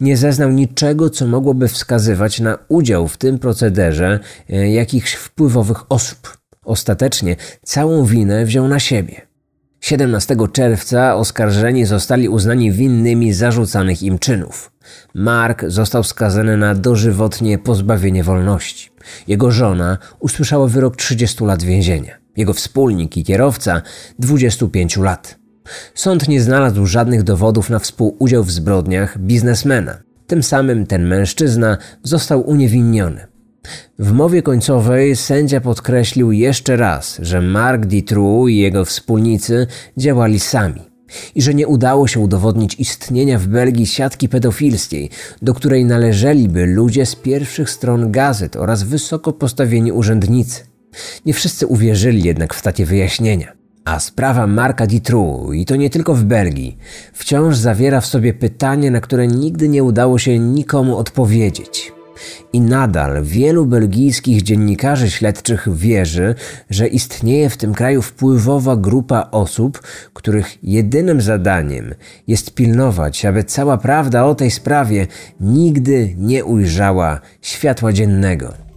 Nie 0.00 0.16
zeznał 0.16 0.50
niczego, 0.50 1.10
co 1.10 1.26
mogłoby 1.26 1.68
wskazywać 1.68 2.40
na 2.40 2.58
udział 2.68 3.08
w 3.08 3.16
tym 3.16 3.38
procederze 3.38 4.20
jakichś 4.48 5.14
wpływowych 5.14 5.92
osób. 5.92 6.38
Ostatecznie 6.64 7.36
całą 7.62 8.04
winę 8.04 8.44
wziął 8.44 8.68
na 8.68 8.80
siebie. 8.80 9.27
17 9.80 10.36
czerwca 10.52 11.14
oskarżeni 11.14 11.84
zostali 11.84 12.28
uznani 12.28 12.72
winnymi 12.72 13.32
zarzucanych 13.32 14.02
im 14.02 14.18
czynów. 14.18 14.72
Mark 15.14 15.64
został 15.66 16.04
skazany 16.04 16.56
na 16.56 16.74
dożywotnie 16.74 17.58
pozbawienie 17.58 18.24
wolności. 18.24 18.90
Jego 19.28 19.50
żona 19.50 19.98
usłyszała 20.20 20.66
wyrok 20.66 20.96
30 20.96 21.44
lat 21.44 21.62
więzienia. 21.62 22.16
Jego 22.36 22.52
wspólnik 22.52 23.16
i 23.16 23.24
kierowca 23.24 23.82
25 24.18 24.96
lat. 24.96 25.38
Sąd 25.94 26.28
nie 26.28 26.40
znalazł 26.40 26.86
żadnych 26.86 27.22
dowodów 27.22 27.70
na 27.70 27.78
współudział 27.78 28.44
w 28.44 28.50
zbrodniach 28.50 29.18
biznesmena. 29.18 29.98
Tym 30.26 30.42
samym 30.42 30.86
ten 30.86 31.06
mężczyzna 31.06 31.78
został 32.02 32.48
uniewinniony. 32.50 33.26
W 33.98 34.12
mowie 34.12 34.42
końcowej 34.42 35.16
sędzia 35.16 35.60
podkreślił 35.60 36.32
jeszcze 36.32 36.76
raz, 36.76 37.18
że 37.22 37.40
Mark 37.40 37.86
Ditru 37.86 38.48
i 38.48 38.56
jego 38.56 38.84
wspólnicy 38.84 39.66
działali 39.96 40.40
sami 40.40 40.88
i 41.34 41.42
że 41.42 41.54
nie 41.54 41.66
udało 41.66 42.08
się 42.08 42.20
udowodnić 42.20 42.74
istnienia 42.74 43.38
w 43.38 43.46
Belgii 43.46 43.86
siatki 43.86 44.28
pedofilskiej, 44.28 45.10
do 45.42 45.54
której 45.54 45.84
należeliby 45.84 46.66
ludzie 46.66 47.06
z 47.06 47.14
pierwszych 47.14 47.70
stron 47.70 48.12
gazet 48.12 48.56
oraz 48.56 48.82
wysoko 48.82 49.32
postawieni 49.32 49.92
urzędnicy. 49.92 50.62
Nie 51.26 51.34
wszyscy 51.34 51.66
uwierzyli 51.66 52.22
jednak 52.22 52.54
w 52.54 52.62
takie 52.62 52.86
wyjaśnienia. 52.86 53.52
A 53.84 54.00
sprawa 54.00 54.46
Marka 54.46 54.86
Ditru, 54.86 55.52
i 55.52 55.64
to 55.64 55.76
nie 55.76 55.90
tylko 55.90 56.14
w 56.14 56.24
Belgii, 56.24 56.78
wciąż 57.12 57.56
zawiera 57.56 58.00
w 58.00 58.06
sobie 58.06 58.34
pytanie, 58.34 58.90
na 58.90 59.00
które 59.00 59.26
nigdy 59.26 59.68
nie 59.68 59.84
udało 59.84 60.18
się 60.18 60.38
nikomu 60.38 60.96
odpowiedzieć. 60.96 61.92
I 62.52 62.60
nadal 62.60 63.24
wielu 63.24 63.66
belgijskich 63.66 64.42
dziennikarzy 64.42 65.10
śledczych 65.10 65.76
wierzy, 65.76 66.34
że 66.70 66.88
istnieje 66.88 67.50
w 67.50 67.56
tym 67.56 67.74
kraju 67.74 68.02
wpływowa 68.02 68.76
grupa 68.76 69.28
osób, 69.30 69.82
których 70.12 70.58
jedynym 70.62 71.20
zadaniem 71.20 71.94
jest 72.26 72.54
pilnować, 72.54 73.24
aby 73.24 73.44
cała 73.44 73.78
prawda 73.78 74.24
o 74.24 74.34
tej 74.34 74.50
sprawie 74.50 75.06
nigdy 75.40 76.14
nie 76.18 76.44
ujrzała 76.44 77.20
światła 77.42 77.92
dziennego. 77.92 78.67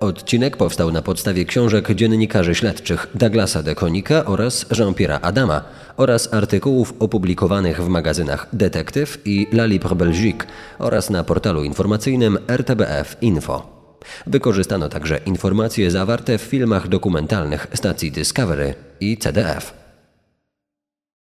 Odcinek 0.00 0.56
powstał 0.56 0.92
na 0.92 1.02
podstawie 1.02 1.44
książek 1.44 1.94
dziennikarzy 1.94 2.54
śledczych 2.54 3.06
Douglasa 3.14 3.62
de 3.62 3.74
Konika 3.74 4.24
oraz 4.24 4.66
Jean-Pierre'a 4.70 5.18
Adama 5.22 5.64
oraz 5.96 6.34
artykułów 6.34 6.94
opublikowanych 6.98 7.82
w 7.82 7.88
magazynach 7.88 8.48
Detektyw 8.52 9.18
i 9.24 9.46
La 9.52 9.66
Libre 9.66 9.94
Belgique 9.94 10.46
oraz 10.78 11.10
na 11.10 11.24
portalu 11.24 11.64
informacyjnym 11.64 12.38
RTBF 12.48 13.16
Info. 13.20 13.66
Wykorzystano 14.26 14.88
także 14.88 15.18
informacje 15.26 15.90
zawarte 15.90 16.38
w 16.38 16.42
filmach 16.42 16.88
dokumentalnych 16.88 17.66
stacji 17.74 18.12
Discovery 18.12 18.74
i 19.00 19.18
CDF. 19.18 19.87